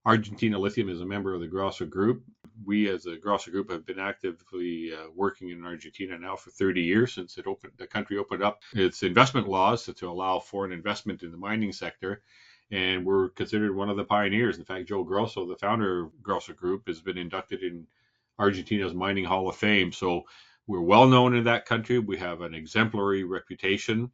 Argentina 0.04 0.58
Lithium 0.58 0.88
is 0.88 1.00
a 1.00 1.06
member 1.06 1.32
of 1.32 1.40
the 1.40 1.46
Grosso 1.46 1.86
Group. 1.86 2.24
We, 2.64 2.88
as 2.88 3.06
a 3.06 3.16
Grosso 3.16 3.52
Group, 3.52 3.70
have 3.70 3.86
been 3.86 4.00
actively 4.00 4.92
uh, 4.92 5.06
working 5.14 5.50
in 5.50 5.64
Argentina 5.64 6.18
now 6.18 6.34
for 6.34 6.50
30 6.50 6.82
years 6.82 7.12
since 7.12 7.38
it 7.38 7.46
opened. 7.46 7.74
The 7.76 7.86
country 7.86 8.18
opened 8.18 8.42
up 8.42 8.62
its 8.72 9.04
investment 9.04 9.48
laws 9.48 9.84
to, 9.84 9.92
to 9.94 10.10
allow 10.10 10.40
foreign 10.40 10.72
investment 10.72 11.22
in 11.22 11.30
the 11.30 11.36
mining 11.36 11.72
sector, 11.72 12.22
and 12.72 13.06
we're 13.06 13.28
considered 13.30 13.76
one 13.76 13.88
of 13.88 13.96
the 13.96 14.04
pioneers. 14.04 14.58
In 14.58 14.64
fact, 14.64 14.88
Joe 14.88 15.04
Grosso, 15.04 15.46
the 15.46 15.56
founder 15.56 16.04
of 16.04 16.22
Grosso 16.22 16.52
Group, 16.52 16.88
has 16.88 17.00
been 17.00 17.18
inducted 17.18 17.62
in 17.62 17.86
Argentina's 18.40 18.94
Mining 18.94 19.24
Hall 19.24 19.48
of 19.48 19.54
Fame. 19.54 19.92
So 19.92 20.22
we're 20.66 20.80
well 20.80 21.06
known 21.06 21.36
in 21.36 21.44
that 21.44 21.64
country. 21.64 22.00
We 22.00 22.16
have 22.18 22.40
an 22.40 22.54
exemplary 22.54 23.22
reputation 23.22 24.10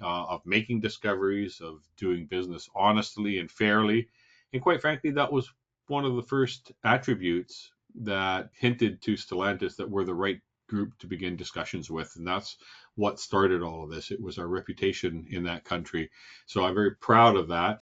uh, 0.00 0.24
of 0.24 0.46
making 0.46 0.80
discoveries, 0.80 1.60
of 1.60 1.82
doing 1.98 2.26
business 2.26 2.70
honestly 2.74 3.38
and 3.38 3.50
fairly 3.50 4.08
and 4.56 4.62
quite 4.62 4.80
frankly, 4.80 5.10
that 5.10 5.30
was 5.30 5.52
one 5.88 6.06
of 6.06 6.16
the 6.16 6.22
first 6.22 6.72
attributes 6.82 7.70
that 7.94 8.48
hinted 8.58 9.02
to 9.02 9.12
Stellantis 9.12 9.76
that 9.76 9.90
we're 9.90 10.06
the 10.06 10.14
right 10.14 10.40
group 10.66 10.96
to 10.98 11.06
begin 11.06 11.36
discussions 11.36 11.90
with. 11.90 12.10
And 12.16 12.26
that's 12.26 12.56
what 12.94 13.20
started 13.20 13.62
all 13.62 13.84
of 13.84 13.90
this. 13.90 14.10
It 14.10 14.18
was 14.20 14.38
our 14.38 14.48
reputation 14.48 15.26
in 15.30 15.44
that 15.44 15.64
country. 15.64 16.10
So 16.46 16.64
I'm 16.64 16.74
very 16.74 16.94
proud 16.96 17.36
of 17.36 17.48
that. 17.48 17.80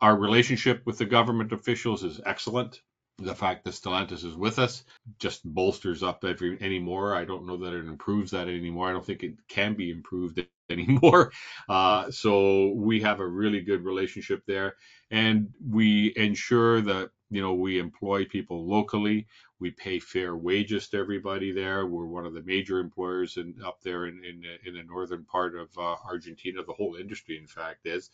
Our 0.00 0.18
relationship 0.18 0.82
with 0.86 0.98
the 0.98 1.06
government 1.06 1.52
officials 1.52 2.02
is 2.02 2.20
excellent. 2.26 2.82
The 3.18 3.36
fact 3.36 3.64
that 3.64 3.74
Stellantis 3.74 4.24
is 4.24 4.34
with 4.34 4.58
us 4.58 4.82
just 5.20 5.44
bolsters 5.44 6.02
up 6.02 6.24
every 6.24 6.60
anymore. 6.60 7.14
I 7.14 7.24
don't 7.24 7.46
know 7.46 7.58
that 7.58 7.74
it 7.74 7.86
improves 7.86 8.32
that 8.32 8.48
anymore. 8.48 8.88
I 8.88 8.92
don't 8.92 9.06
think 9.06 9.22
it 9.22 9.34
can 9.48 9.74
be 9.74 9.92
improved 9.92 10.44
anymore. 10.72 11.32
Uh, 11.68 12.10
so 12.10 12.72
we 12.76 13.00
have 13.02 13.20
a 13.20 13.26
really 13.26 13.60
good 13.60 13.84
relationship 13.84 14.42
there, 14.46 14.76
and 15.10 15.48
we 15.70 16.12
ensure 16.16 16.80
that 16.82 17.10
you 17.30 17.40
know 17.42 17.54
we 17.54 17.78
employ 17.78 18.24
people 18.26 18.66
locally. 18.68 19.26
We 19.60 19.70
pay 19.70 20.00
fair 20.00 20.36
wages 20.36 20.88
to 20.88 20.98
everybody 20.98 21.52
there. 21.52 21.86
We're 21.86 22.06
one 22.06 22.26
of 22.26 22.34
the 22.34 22.42
major 22.42 22.80
employers 22.80 23.36
in, 23.38 23.54
up 23.64 23.80
there 23.82 24.06
in, 24.06 24.22
in, 24.24 24.42
in 24.66 24.74
the 24.74 24.82
northern 24.82 25.24
part 25.24 25.56
of 25.56 25.68
uh, 25.78 25.96
Argentina. 26.04 26.62
The 26.66 26.74
whole 26.74 26.96
industry, 26.96 27.38
in 27.38 27.46
fact, 27.46 27.86
is. 27.86 28.10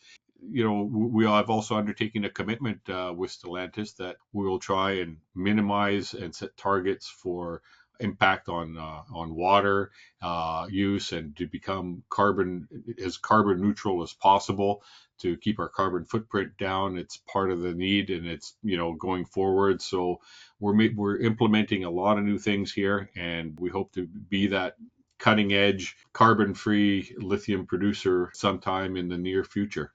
You 0.51 0.63
know, 0.63 0.83
we 0.83 1.25
have 1.25 1.49
also 1.49 1.75
undertaken 1.75 2.25
a 2.25 2.29
commitment 2.29 2.79
uh, 2.89 3.13
with 3.15 3.31
Stellantis 3.31 3.97
that 3.97 4.17
we 4.31 4.47
will 4.47 4.59
try 4.59 4.91
and 4.91 5.17
minimize 5.35 6.13
and 6.13 6.33
set 6.33 6.55
targets 6.55 7.09
for 7.09 7.61
impact 7.99 8.49
on 8.49 8.77
uh, 8.77 9.01
on 9.13 9.35
water 9.35 9.91
uh, 10.21 10.67
use 10.69 11.11
and 11.11 11.35
to 11.37 11.47
become 11.47 12.03
carbon 12.09 12.67
as 13.03 13.17
carbon 13.17 13.61
neutral 13.61 14.03
as 14.03 14.13
possible 14.13 14.83
to 15.19 15.37
keep 15.37 15.59
our 15.59 15.69
carbon 15.69 16.05
footprint 16.05 16.57
down. 16.57 16.97
It's 16.97 17.17
part 17.17 17.51
of 17.51 17.61
the 17.61 17.73
need, 17.73 18.09
and 18.09 18.25
it's 18.25 18.55
you 18.63 18.77
know 18.77 18.93
going 18.93 19.25
forward. 19.25 19.81
So 19.81 20.21
we're 20.59 20.93
we're 20.95 21.17
implementing 21.19 21.83
a 21.83 21.89
lot 21.89 22.17
of 22.17 22.23
new 22.23 22.39
things 22.39 22.71
here, 22.71 23.09
and 23.15 23.57
we 23.59 23.69
hope 23.69 23.93
to 23.93 24.07
be 24.07 24.47
that 24.47 24.75
cutting 25.19 25.53
edge 25.53 25.97
carbon 26.13 26.53
free 26.53 27.13
lithium 27.17 27.65
producer 27.65 28.31
sometime 28.33 28.95
in 28.95 29.09
the 29.09 29.17
near 29.17 29.43
future. 29.43 29.93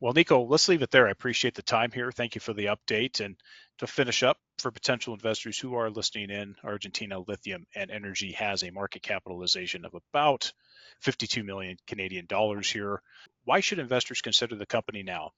Well, 0.00 0.14
Nico, 0.14 0.44
let's 0.44 0.68
leave 0.68 0.80
it 0.80 0.90
there. 0.90 1.06
I 1.06 1.10
appreciate 1.10 1.54
the 1.54 1.62
time 1.62 1.92
here. 1.92 2.10
Thank 2.10 2.34
you 2.34 2.40
for 2.40 2.54
the 2.54 2.66
update. 2.66 3.20
And 3.20 3.36
to 3.78 3.86
finish 3.86 4.22
up, 4.22 4.38
for 4.58 4.70
potential 4.70 5.14
investors 5.14 5.58
who 5.58 5.74
are 5.74 5.90
listening 5.90 6.30
in, 6.30 6.54
Argentina 6.64 7.18
Lithium 7.18 7.66
and 7.74 7.90
Energy 7.90 8.32
has 8.32 8.62
a 8.62 8.70
market 8.70 9.02
capitalization 9.02 9.84
of 9.84 9.94
about 9.94 10.52
52 11.00 11.42
million 11.42 11.76
Canadian 11.86 12.26
dollars 12.26 12.70
here. 12.70 13.02
Why 13.44 13.60
should 13.60 13.78
investors 13.78 14.20
consider 14.20 14.56
the 14.56 14.66
company 14.66 15.02
now? 15.02 15.32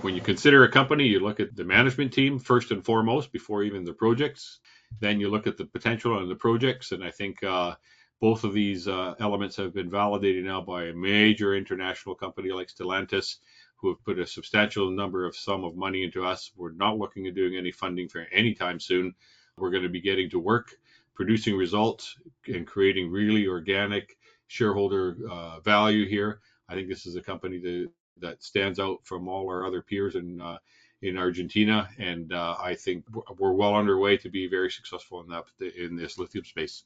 When 0.00 0.14
you 0.14 0.20
consider 0.20 0.64
a 0.64 0.70
company, 0.70 1.06
you 1.06 1.20
look 1.20 1.40
at 1.40 1.56
the 1.56 1.64
management 1.64 2.12
team 2.12 2.38
first 2.38 2.70
and 2.70 2.84
foremost 2.84 3.32
before 3.32 3.62
even 3.62 3.84
the 3.84 3.94
projects. 3.94 4.60
Then 5.00 5.20
you 5.20 5.30
look 5.30 5.46
at 5.46 5.56
the 5.56 5.64
potential 5.64 6.18
and 6.18 6.30
the 6.30 6.36
projects. 6.36 6.92
And 6.92 7.02
I 7.02 7.10
think 7.10 7.42
uh, 7.42 7.74
both 8.20 8.44
of 8.44 8.52
these 8.52 8.88
uh, 8.88 9.14
elements 9.18 9.56
have 9.56 9.74
been 9.74 9.90
validated 9.90 10.44
now 10.44 10.60
by 10.60 10.84
a 10.84 10.94
major 10.94 11.54
international 11.54 12.14
company 12.14 12.50
like 12.50 12.68
Stellantis 12.68 13.36
who 13.76 13.88
have 13.88 14.02
put 14.04 14.18
a 14.18 14.26
substantial 14.26 14.90
number 14.90 15.26
of 15.26 15.36
sum 15.36 15.64
of 15.64 15.76
money 15.76 16.02
into 16.02 16.24
us. 16.24 16.50
We're 16.56 16.72
not 16.72 16.98
looking 16.98 17.26
at 17.26 17.34
doing 17.34 17.56
any 17.56 17.70
funding 17.70 18.08
for 18.08 18.26
any 18.32 18.54
time 18.54 18.80
soon. 18.80 19.14
We're 19.58 19.70
going 19.70 19.82
to 19.82 19.88
be 19.88 20.00
getting 20.00 20.30
to 20.30 20.38
work, 20.38 20.74
producing 21.14 21.56
results, 21.56 22.16
and 22.46 22.66
creating 22.66 23.10
really 23.10 23.46
organic 23.46 24.16
shareholder 24.48 25.16
uh, 25.30 25.60
value 25.60 26.06
here. 26.06 26.40
I 26.68 26.74
think 26.74 26.88
this 26.88 27.06
is 27.06 27.16
a 27.16 27.22
company 27.22 27.58
that 27.58 27.90
that 28.18 28.42
stands 28.42 28.78
out 28.78 29.00
from 29.04 29.28
all 29.28 29.46
our 29.48 29.66
other 29.66 29.82
peers 29.82 30.14
in 30.14 30.40
uh, 30.40 30.58
in 31.02 31.18
Argentina, 31.18 31.88
and 31.98 32.32
uh, 32.32 32.56
I 32.58 32.74
think 32.74 33.04
we're 33.38 33.52
well 33.52 33.74
underway 33.74 34.16
to 34.18 34.30
be 34.30 34.48
very 34.48 34.70
successful 34.70 35.20
in 35.20 35.28
that 35.28 35.44
in 35.76 35.96
this 35.96 36.18
lithium 36.18 36.44
space. 36.44 36.84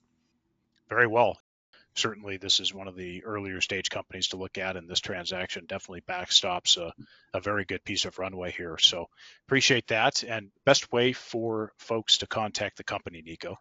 Very 0.88 1.06
well 1.06 1.38
certainly 1.94 2.36
this 2.36 2.60
is 2.60 2.72
one 2.72 2.88
of 2.88 2.96
the 2.96 3.24
earlier 3.24 3.60
stage 3.60 3.90
companies 3.90 4.28
to 4.28 4.36
look 4.36 4.58
at, 4.58 4.76
and 4.76 4.88
this 4.88 5.00
transaction 5.00 5.66
definitely 5.66 6.02
backstops 6.08 6.76
a, 6.78 6.92
a 7.34 7.40
very 7.40 7.64
good 7.64 7.84
piece 7.84 8.04
of 8.04 8.18
runway 8.18 8.50
here. 8.50 8.78
So 8.78 9.06
appreciate 9.46 9.88
that. 9.88 10.22
And 10.22 10.50
best 10.64 10.92
way 10.92 11.12
for 11.12 11.72
folks 11.78 12.18
to 12.18 12.26
contact 12.26 12.76
the 12.76 12.84
company, 12.84 13.22
Nico? 13.24 13.56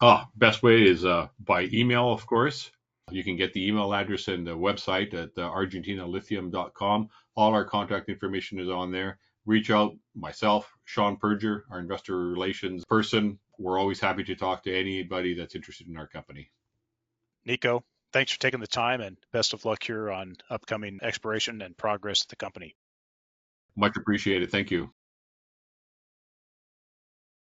Oh, 0.00 0.24
best 0.34 0.62
way 0.62 0.82
is 0.82 1.04
uh, 1.04 1.28
by 1.38 1.68
email, 1.72 2.12
of 2.12 2.26
course. 2.26 2.70
You 3.10 3.22
can 3.22 3.36
get 3.36 3.52
the 3.52 3.66
email 3.68 3.92
address 3.92 4.28
and 4.28 4.46
the 4.46 4.56
website 4.56 5.12
at 5.14 5.30
uh, 5.36 5.50
argentinalithium.com. 5.50 7.08
All 7.36 7.54
our 7.54 7.64
contact 7.64 8.08
information 8.08 8.58
is 8.58 8.68
on 8.68 8.90
there. 8.90 9.18
Reach 9.44 9.70
out, 9.70 9.96
myself, 10.14 10.72
Sean 10.84 11.16
Perger, 11.16 11.62
our 11.70 11.80
investor 11.80 12.16
relations 12.16 12.84
person. 12.84 13.38
We're 13.58 13.78
always 13.78 14.00
happy 14.00 14.24
to 14.24 14.34
talk 14.36 14.62
to 14.64 14.76
anybody 14.76 15.34
that's 15.34 15.54
interested 15.54 15.88
in 15.88 15.96
our 15.96 16.06
company. 16.06 16.50
Nico, 17.44 17.82
thanks 18.12 18.32
for 18.32 18.38
taking 18.38 18.60
the 18.60 18.66
time 18.66 19.00
and 19.00 19.16
best 19.32 19.52
of 19.52 19.64
luck 19.64 19.82
here 19.82 20.10
on 20.10 20.36
upcoming 20.50 21.00
exploration 21.02 21.62
and 21.62 21.76
progress 21.76 22.22
at 22.22 22.28
the 22.28 22.36
company. 22.36 22.76
Much 23.76 23.96
appreciated. 23.96 24.50
Thank 24.50 24.70
you. 24.70 24.92